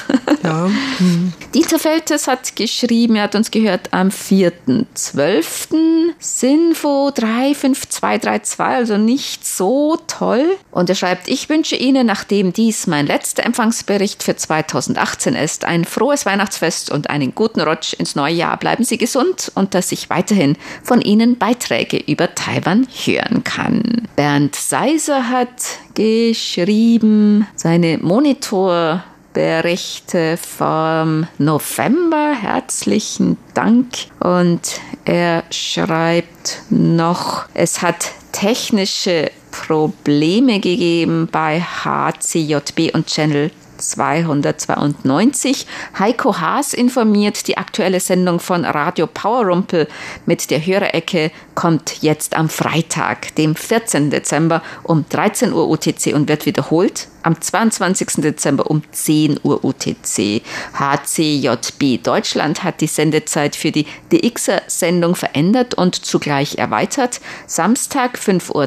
Ja. 0.43 0.69
Hm. 0.99 1.33
Dieter 1.53 1.79
Feltes 1.79 2.27
hat 2.27 2.55
geschrieben, 2.55 3.15
er 3.15 3.23
hat 3.23 3.35
uns 3.35 3.51
gehört 3.51 3.91
am 3.91 4.09
4.12. 4.09 6.13
Sinfo 6.19 7.11
35232, 7.11 8.59
also 8.59 8.97
nicht 8.97 9.45
so 9.45 9.97
toll. 10.07 10.55
Und 10.71 10.89
er 10.89 10.95
schreibt, 10.95 11.27
ich 11.27 11.49
wünsche 11.49 11.75
Ihnen, 11.75 12.05
nachdem 12.05 12.53
dies 12.53 12.87
mein 12.87 13.07
letzter 13.07 13.45
Empfangsbericht 13.45 14.23
für 14.23 14.37
2018 14.37 15.35
ist, 15.35 15.65
ein 15.65 15.83
frohes 15.83 16.25
Weihnachtsfest 16.25 16.91
und 16.91 17.09
einen 17.09 17.35
guten 17.35 17.59
Rutsch 17.59 17.93
ins 17.93 18.15
neue 18.15 18.35
Jahr. 18.35 18.57
Bleiben 18.57 18.85
Sie 18.85 18.97
gesund 18.97 19.16
und 19.17 19.73
dass 19.73 19.91
ich 19.91 20.09
weiterhin 20.09 20.57
von 20.83 21.01
Ihnen 21.01 21.37
Beiträge 21.37 21.97
über 21.97 22.33
Taiwan 22.35 22.87
hören 23.05 23.43
kann. 23.43 24.07
Bernd 24.15 24.55
Seiser 24.55 25.29
hat 25.29 25.79
geschrieben, 25.93 27.47
seine 27.55 27.97
Monitor 27.97 29.03
Berichte 29.37 30.35
vom 30.37 31.27
November. 31.37 32.33
Herzlichen 32.33 33.37
Dank. 33.53 33.85
Und 34.19 34.81
er 35.05 35.43
schreibt 35.51 36.63
noch, 36.71 37.45
es 37.53 37.83
hat 37.83 38.13
technische 38.31 39.29
Probleme 39.51 40.59
gegeben 40.59 41.29
bei 41.31 41.61
HCJB 41.61 42.95
und 42.95 43.05
Channel 43.05 43.51
292. 43.77 45.65
Heiko 45.97 46.39
Haas 46.39 46.73
informiert, 46.73 47.47
die 47.47 47.57
aktuelle 47.57 47.99
Sendung 47.99 48.39
von 48.39 48.65
Radio 48.65 49.07
Powerrumpel 49.07 49.87
mit 50.25 50.49
der 50.51 50.65
Hörerecke 50.65 51.31
kommt 51.55 52.01
jetzt 52.01 52.35
am 52.35 52.49
Freitag, 52.49 53.35
dem 53.35 53.55
14. 53.55 54.09
Dezember 54.09 54.61
um 54.83 55.05
13 55.09 55.53
Uhr 55.53 55.69
UTC 55.69 56.13
und 56.13 56.27
wird 56.27 56.45
wiederholt 56.45 57.07
am 57.27 57.39
22. 57.41 58.21
Dezember 58.21 58.71
um 58.71 58.81
10 58.89 59.41
Uhr 59.43 59.65
UTC. 59.65 60.41
HCJB 60.73 62.01
Deutschland 62.01 62.63
hat 62.63 62.79
die 62.79 62.87
Sendezeit 62.87 63.57
für 63.57 63.71
die 63.71 63.85
DXer-Sendung 64.13 65.15
verändert 65.15 65.73
und 65.73 66.05
zugleich 66.05 66.57
erweitert. 66.57 67.19
Samstag 67.45 68.17
5.30 68.17 68.53
Uhr, 68.53 68.63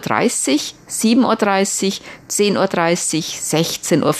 7.30 0.90 1.86
Uhr, 1.86 1.92
10.30 2.28 3.16
Uhr, 3.16 3.22
16.05 4.04 4.04
Uhr, 4.04 4.12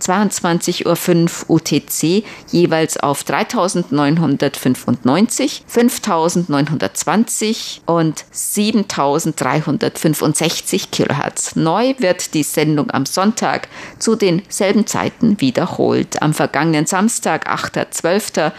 22.05 0.00 1.48
Uhr 1.48 1.56
UTC 1.56 2.24
jeweils 2.50 2.96
auf 2.96 3.24
3995, 3.24 5.64
5920 5.66 7.82
und 7.84 8.24
7365 8.30 10.90
Kilohertz. 10.90 11.56
Neu 11.56 11.92
wird 11.98 12.32
die 12.32 12.42
Sendung 12.42 12.90
am 12.90 13.04
Sonntag 13.04 13.65
zu 13.98 14.16
denselben 14.16 14.86
Zeiten 14.86 15.40
wiederholt. 15.40 16.22
Am 16.22 16.34
vergangenen 16.34 16.86
Samstag, 16.86 17.48
8.12., 17.48 18.52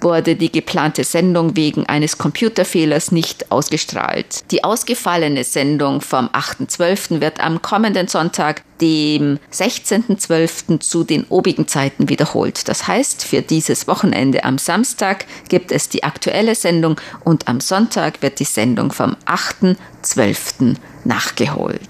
wurde 0.00 0.34
die 0.36 0.50
geplante 0.50 1.04
Sendung 1.04 1.56
wegen 1.56 1.86
eines 1.86 2.18
Computerfehlers 2.18 3.12
nicht 3.12 3.52
ausgestrahlt. 3.52 4.50
Die 4.50 4.64
ausgefallene 4.64 5.44
Sendung 5.44 6.00
vom 6.00 6.28
8.12. 6.28 7.20
wird 7.20 7.40
am 7.40 7.60
kommenden 7.62 8.08
Sonntag, 8.08 8.62
dem 8.80 9.38
16.12. 9.52 10.80
zu 10.80 11.04
den 11.04 11.24
obigen 11.28 11.68
Zeiten 11.68 12.08
wiederholt. 12.08 12.68
Das 12.68 12.86
heißt, 12.86 13.24
für 13.24 13.42
dieses 13.42 13.86
Wochenende 13.86 14.44
am 14.44 14.58
Samstag 14.58 15.26
gibt 15.48 15.72
es 15.72 15.88
die 15.88 16.04
aktuelle 16.04 16.54
Sendung 16.54 17.00
und 17.24 17.48
am 17.48 17.60
Sonntag 17.60 18.22
wird 18.22 18.40
die 18.40 18.44
Sendung 18.44 18.92
vom 18.92 19.16
8.12. 19.26 20.76
nachgeholt. 21.04 21.80